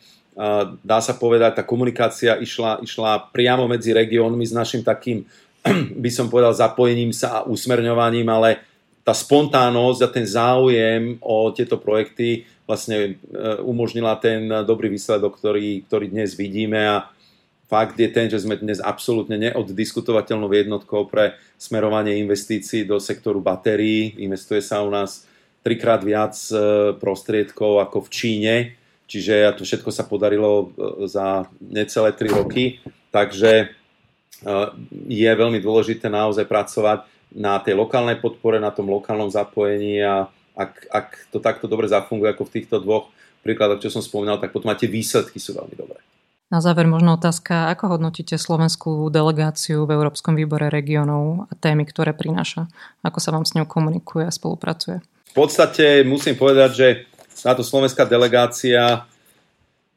dá 0.82 1.00
sa 1.00 1.14
povedať, 1.14 1.62
tá 1.62 1.64
komunikácia 1.64 2.38
išla, 2.42 2.82
išla 2.82 3.30
priamo 3.30 3.70
medzi 3.70 3.94
regiónmi 3.94 4.44
s 4.46 4.54
našim 4.54 4.82
takým, 4.82 5.26
by 6.04 6.10
som 6.10 6.28
povedal, 6.28 6.54
zapojením 6.58 7.14
sa 7.14 7.42
a 7.42 7.46
usmerňovaním, 7.46 8.28
ale 8.30 8.62
tá 9.04 9.12
spontánnosť 9.12 10.00
a 10.00 10.10
ten 10.10 10.26
záujem 10.26 11.20
o 11.20 11.52
tieto 11.52 11.76
projekty 11.76 12.48
vlastne 12.64 12.98
e, 12.98 13.12
umožnila 13.60 14.16
ten 14.16 14.48
dobrý 14.64 14.88
výsledok, 14.88 15.36
ktorý, 15.38 15.84
ktorý 15.86 16.08
dnes 16.08 16.40
vidíme 16.40 16.80
a 16.80 17.12
fakt 17.68 18.00
je 18.00 18.08
ten, 18.08 18.32
že 18.32 18.40
sme 18.40 18.56
dnes 18.56 18.80
absolútne 18.80 19.36
neoddiskutovateľnou 19.36 20.48
jednotkou 20.48 21.12
pre 21.12 21.36
smerovanie 21.60 22.22
investícií 22.24 22.88
do 22.88 23.02
sektoru 23.02 23.44
batérií. 23.44 24.16
Investuje 24.24 24.64
sa 24.64 24.80
u 24.86 24.90
nás 24.94 25.28
trikrát 25.68 26.00
viac 26.00 26.38
e, 26.50 26.96
prostriedkov 26.96 27.84
ako 27.84 28.08
v 28.08 28.10
Číne, 28.10 28.56
čiže 29.14 29.54
to 29.54 29.62
všetko 29.62 29.94
sa 29.94 30.10
podarilo 30.10 30.74
e, 30.74 31.06
za 31.06 31.46
necelé 31.62 32.10
3 32.10 32.40
roky, 32.42 32.82
takže 33.14 33.52
e, 33.54 33.66
je 35.06 35.30
veľmi 35.30 35.62
dôležité 35.62 36.10
naozaj 36.10 36.50
pracovať 36.50 37.06
na 37.34 37.62
tej 37.62 37.78
lokálnej 37.78 38.18
podpore, 38.18 38.58
na 38.58 38.74
tom 38.74 38.90
lokálnom 38.90 39.30
zapojení 39.30 40.02
a 40.02 40.34
ak, 40.54 40.72
ak 40.90 41.08
to 41.30 41.38
takto 41.38 41.66
dobre 41.66 41.90
zafunguje 41.90 42.34
ako 42.34 42.46
v 42.46 42.54
týchto 42.58 42.78
dvoch 42.82 43.10
príkladoch, 43.42 43.82
čo 43.82 43.94
som 43.94 44.02
spomínal, 44.06 44.42
tak 44.42 44.54
potom 44.54 44.70
aj 44.74 44.86
tie 44.86 44.90
výsledky 44.90 45.38
sú 45.38 45.58
veľmi 45.58 45.76
dobré. 45.78 46.02
Na 46.54 46.62
záver 46.62 46.86
možno 46.86 47.18
otázka, 47.18 47.74
ako 47.74 47.98
hodnotíte 47.98 48.38
slovenskú 48.38 49.10
delegáciu 49.10 49.90
v 49.90 49.98
Európskom 49.98 50.38
výbore 50.38 50.70
regionov 50.70 51.50
a 51.50 51.54
témy, 51.58 51.82
ktoré 51.90 52.14
prináša? 52.14 52.70
Ako 53.02 53.18
sa 53.18 53.34
vám 53.34 53.42
s 53.42 53.58
ňou 53.58 53.66
komunikuje 53.66 54.30
a 54.30 54.34
spolupracuje? 54.34 55.02
V 55.34 55.34
podstate 55.34 56.06
musím 56.06 56.38
povedať, 56.38 56.70
že 56.78 56.88
táto 57.42 57.66
slovenská 57.66 58.06
delegácia 58.06 59.08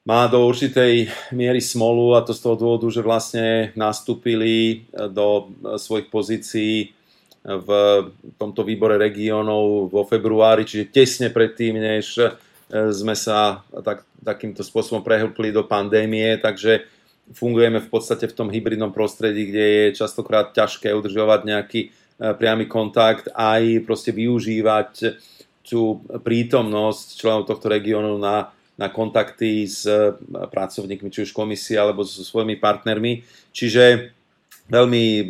má 0.06 0.30
do 0.30 0.46
určitej 0.46 1.10
miery 1.34 1.58
smolu 1.58 2.14
a 2.14 2.22
to 2.22 2.30
z 2.30 2.40
toho 2.46 2.54
dôvodu, 2.54 2.86
že 2.94 3.02
vlastne 3.02 3.74
nastúpili 3.74 4.86
do 4.94 5.50
svojich 5.76 6.06
pozícií 6.06 6.94
v 7.46 7.68
tomto 8.38 8.62
výbore 8.62 8.98
regionov 8.98 9.90
vo 9.90 10.02
februári, 10.06 10.66
čiže 10.66 10.90
tesne 10.90 11.28
predtým, 11.30 11.78
než 11.78 12.18
sme 12.70 13.14
sa 13.14 13.62
tak, 13.86 14.02
takýmto 14.18 14.66
spôsobom 14.66 15.06
prehlpli 15.06 15.54
do 15.54 15.62
pandémie, 15.62 16.38
takže 16.42 16.86
fungujeme 17.30 17.78
v 17.78 17.90
podstate 17.90 18.26
v 18.26 18.34
tom 18.34 18.50
hybridnom 18.50 18.90
prostredí, 18.90 19.50
kde 19.50 19.62
je 19.62 19.98
častokrát 19.98 20.50
ťažké 20.50 20.90
udržovať 20.94 21.40
nejaký 21.46 21.80
e, 21.86 21.88
priamy 22.34 22.66
kontakt, 22.66 23.30
aj 23.34 23.86
proste 23.86 24.10
využívať 24.10 25.18
tú 25.66 26.06
prítomnosť 26.22 27.18
členov 27.18 27.50
tohto 27.50 27.66
regiónu 27.66 28.16
na, 28.22 28.54
na 28.78 28.86
kontakty 28.86 29.66
s 29.66 29.82
e, 29.82 30.14
pracovníkmi, 30.30 31.10
či 31.10 31.26
už 31.26 31.34
komisie 31.34 31.74
alebo 31.74 32.06
so 32.06 32.22
svojimi 32.22 32.54
partnermi. 32.56 33.26
Čiže 33.50 34.14
veľmi 34.70 35.04
e, 35.04 35.24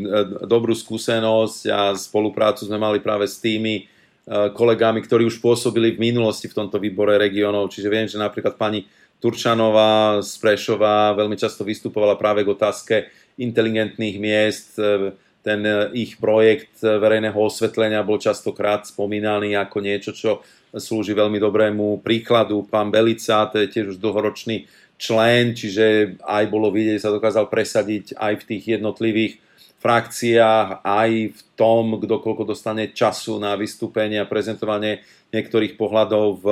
dobrú 0.45 0.77
skúsenosť 0.77 1.61
a 1.73 1.81
spoluprácu 1.97 2.69
sme 2.69 2.77
mali 2.77 3.01
práve 3.01 3.25
s 3.25 3.41
tými 3.41 3.89
kolegami, 4.27 4.99
ktorí 5.07 5.23
už 5.23 5.39
pôsobili 5.39 5.95
v 5.95 6.11
minulosti 6.11 6.51
v 6.51 6.59
tomto 6.59 6.83
výbore 6.83 7.15
regionov. 7.15 7.71
Čiže 7.71 7.87
viem, 7.87 8.11
že 8.11 8.19
napríklad 8.19 8.59
pani 8.59 8.83
Turčanová 9.23 10.19
z 10.19 10.35
Prešova 10.43 11.15
veľmi 11.15 11.39
často 11.39 11.63
vystupovala 11.63 12.19
práve 12.19 12.43
k 12.43 12.51
otázke 12.51 12.95
inteligentných 13.39 14.17
miest. 14.19 14.77
Ten 15.47 15.63
eh, 15.63 15.95
ich 15.95 16.19
projekt 16.19 16.83
verejného 16.83 17.39
osvetlenia 17.39 18.03
bol 18.03 18.19
častokrát 18.19 18.83
spomínaný 18.83 19.55
ako 19.55 19.79
niečo, 19.79 20.11
čo 20.11 20.43
slúži 20.75 21.15
veľmi 21.15 21.39
dobrému 21.39 22.03
príkladu. 22.03 22.67
Pán 22.67 22.91
Belica, 22.91 23.47
to 23.47 23.63
je 23.63 23.71
tiež 23.71 23.97
už 23.97 24.03
dlhoročný 24.03 24.67
člen, 24.99 25.55
čiže 25.55 26.19
aj 26.25 26.45
bolo 26.51 26.73
vidieť, 26.73 26.99
sa 26.99 27.15
dokázal 27.15 27.47
presadiť 27.47 28.17
aj 28.17 28.33
v 28.43 28.47
tých 28.49 28.65
jednotlivých 28.81 29.33
frakciách, 29.77 30.83
aj 30.83 31.11
v 31.31 31.41
tom, 31.55 32.01
kto 32.01 32.19
koľko 32.19 32.49
dostane 32.49 32.91
času 32.91 33.39
na 33.39 33.55
vystúpenie 33.55 34.19
a 34.19 34.27
prezentovanie 34.27 35.05
niektorých 35.31 35.77
pohľadov 35.77 36.27
v, 36.41 36.47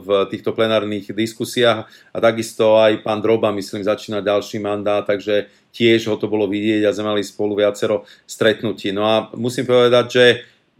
v 0.00 0.08
týchto 0.32 0.56
plenárnych 0.56 1.12
diskusiách. 1.12 1.84
A 2.14 2.16
takisto 2.22 2.80
aj 2.80 3.04
pán 3.04 3.20
Droba, 3.20 3.52
myslím, 3.52 3.84
začína 3.84 4.24
ďalší 4.24 4.62
mandát, 4.62 5.04
takže 5.04 5.50
tiež 5.74 6.08
ho 6.08 6.16
to 6.16 6.30
bolo 6.30 6.48
vidieť 6.48 6.88
a 6.88 6.94
sme 6.94 7.12
mali 7.12 7.22
spolu 7.26 7.58
viacero 7.58 8.08
stretnutí. 8.24 8.94
No 8.94 9.04
a 9.04 9.28
musím 9.36 9.68
povedať, 9.68 10.06
že 10.08 10.24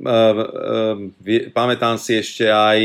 uh, 0.00 0.08
uh, 0.08 1.50
pamätám 1.52 2.00
si 2.00 2.16
ešte 2.16 2.48
aj 2.48 2.80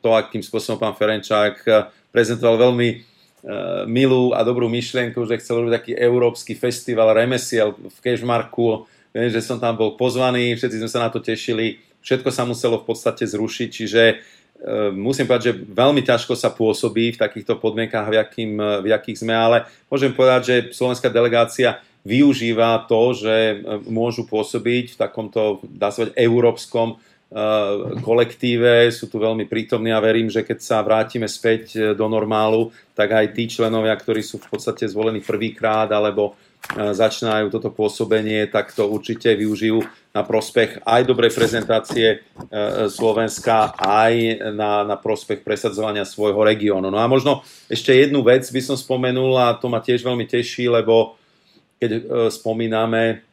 to, 0.00 0.16
akým 0.16 0.40
spôsobom 0.40 0.80
pán 0.80 0.96
Ferenčák 0.96 1.62
prezentoval 2.10 2.70
veľmi 2.72 3.10
Eh, 3.40 3.88
milú 3.88 4.36
a 4.36 4.44
dobrú 4.44 4.68
myšlienku, 4.68 5.16
že 5.24 5.40
chcel 5.40 5.64
robiť 5.64 5.72
taký 5.72 5.92
európsky 5.96 6.52
festival 6.52 7.16
remesiel 7.16 7.72
v 7.72 7.96
Kešmarku. 8.04 8.84
Viem, 9.16 9.32
že 9.32 9.40
som 9.40 9.56
tam 9.56 9.80
bol 9.80 9.96
pozvaný, 9.96 10.52
všetci 10.60 10.76
sme 10.84 10.92
sa 10.92 11.00
na 11.00 11.08
to 11.08 11.24
tešili. 11.24 11.80
Všetko 12.04 12.28
sa 12.28 12.44
muselo 12.44 12.84
v 12.84 12.92
podstate 12.92 13.24
zrušiť, 13.24 13.68
čiže 13.72 14.02
e, 14.04 14.14
musím 14.92 15.24
povedať, 15.24 15.44
že 15.52 15.58
veľmi 15.72 16.04
ťažko 16.04 16.36
sa 16.36 16.52
pôsobí 16.52 17.16
v 17.16 17.20
takýchto 17.20 17.56
podmienkach, 17.56 18.12
v, 18.12 18.20
jakým, 18.20 18.52
v 18.84 18.86
jakých 18.92 19.24
sme, 19.24 19.32
ale 19.32 19.64
môžem 19.88 20.12
povedať, 20.12 20.40
že 20.44 20.56
slovenská 20.76 21.08
delegácia 21.08 21.80
využíva 22.04 22.84
to, 22.84 23.16
že 23.16 23.64
môžu 23.88 24.28
pôsobiť 24.28 24.96
v 24.96 25.00
takomto, 25.00 25.64
dá 25.64 25.88
sa 25.88 26.04
povedať, 26.04 26.20
európskom 26.20 27.00
Eh, 27.30 28.02
kolektíve, 28.02 28.90
sú 28.90 29.06
tu 29.06 29.22
veľmi 29.22 29.46
prítomní 29.46 29.94
a 29.94 30.02
verím, 30.02 30.26
že 30.26 30.42
keď 30.42 30.58
sa 30.58 30.82
vrátime 30.82 31.30
späť 31.30 31.94
do 31.94 32.10
normálu, 32.10 32.74
tak 32.90 33.14
aj 33.14 33.38
tí 33.38 33.46
členovia, 33.46 33.94
ktorí 33.94 34.18
sú 34.18 34.42
v 34.42 34.50
podstate 34.50 34.90
zvolení 34.90 35.22
prvýkrát 35.22 35.86
alebo 35.94 36.34
začínajú 36.70 37.50
toto 37.50 37.72
pôsobenie, 37.72 38.46
tak 38.46 38.70
to 38.70 38.86
určite 38.86 39.32
využijú 39.34 39.82
na 40.14 40.22
prospech 40.22 40.84
aj 40.86 41.02
dobrej 41.08 41.34
prezentácie 41.34 42.22
Slovenska, 42.90 43.74
aj 43.78 44.14
na, 44.54 44.86
na 44.86 44.96
prospech 44.98 45.42
presadzovania 45.42 46.06
svojho 46.06 46.38
regiónu. 46.42 46.92
No 46.92 46.98
a 47.00 47.10
možno 47.10 47.42
ešte 47.66 47.96
jednu 47.96 48.22
vec 48.22 48.46
by 48.46 48.60
som 48.62 48.76
spomenul 48.78 49.34
a 49.40 49.58
to 49.58 49.66
ma 49.66 49.82
tiež 49.82 50.04
veľmi 50.04 50.30
teší, 50.30 50.70
lebo 50.70 51.18
keď 51.80 51.90
spomíname 52.28 53.24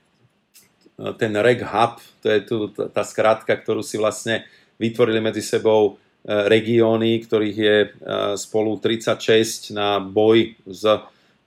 ten 0.97 1.31
Reg 1.37 1.61
Hub, 1.61 2.01
to 2.23 2.27
je 2.33 2.39
tu 2.41 2.55
tá 2.73 3.05
skratka, 3.05 3.53
ktorú 3.53 3.85
si 3.85 4.01
vlastne 4.01 4.49
vytvorili 4.81 5.21
medzi 5.21 5.45
sebou 5.45 5.93
e, 5.93 6.49
regióny, 6.49 7.21
ktorých 7.21 7.57
je 7.57 7.77
e, 7.85 7.89
spolu 8.33 8.81
36 8.81 9.77
na 9.77 10.01
boj 10.01 10.57
s 10.65 10.83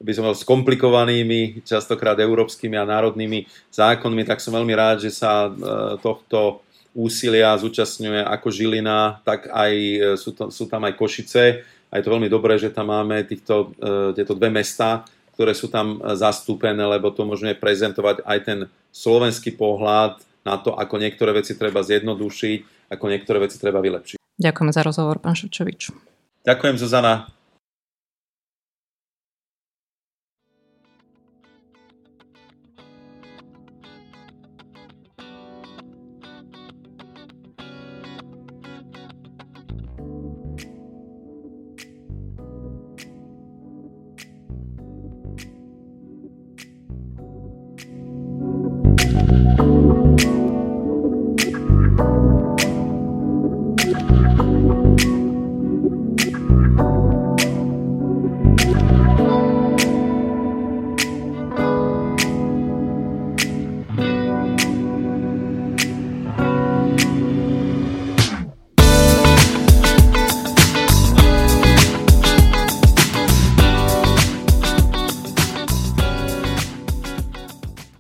by 0.01 0.13
som 0.17 0.25
s 0.33 0.49
komplikovanými, 0.49 1.61
častokrát 1.63 2.17
európskymi 2.17 2.77
a 2.81 2.89
národnými 2.89 3.45
zákonmi, 3.69 4.25
tak 4.25 4.41
som 4.41 4.57
veľmi 4.57 4.73
rád, 4.73 5.05
že 5.05 5.13
sa 5.13 5.47
e, 5.47 5.51
tohto 6.01 6.65
úsilia 6.97 7.55
zúčastňuje 7.55 8.25
ako 8.27 8.49
Žilina, 8.51 9.23
tak 9.23 9.47
aj 9.47 9.73
sú, 10.19 10.35
to, 10.35 10.51
sú 10.51 10.67
tam 10.67 10.83
aj 10.89 10.99
Košice. 10.99 11.63
A 11.87 11.99
je 11.99 12.03
to 12.03 12.11
veľmi 12.11 12.27
dobré, 12.27 12.59
že 12.59 12.75
tam 12.75 12.91
máme 12.91 13.23
týchto, 13.23 13.75
tieto 14.15 14.35
dve 14.35 14.51
mesta, 14.51 15.07
ktoré 15.35 15.55
sú 15.55 15.71
tam 15.71 16.03
zastúpené, 16.03 16.83
lebo 16.83 17.15
to 17.15 17.23
môžeme 17.23 17.55
prezentovať 17.55 18.27
aj 18.27 18.39
ten 18.43 18.59
slovenský 18.91 19.55
pohľad 19.55 20.19
na 20.45 20.59
to, 20.59 20.75
ako 20.77 21.01
niektoré 21.01 21.33
veci 21.33 21.57
treba 21.57 21.81
zjednodušiť, 21.81 22.91
ako 22.91 23.05
niektoré 23.07 23.39
veci 23.41 23.57
treba 23.57 23.79
vylepšiť. 23.81 24.19
Ďakujeme 24.41 24.73
za 24.73 24.83
rozhovor, 24.85 25.17
pán 25.21 25.37
Ševčovič. 25.37 25.93
Ďakujem, 26.45 26.77
Zuzana. 26.81 27.29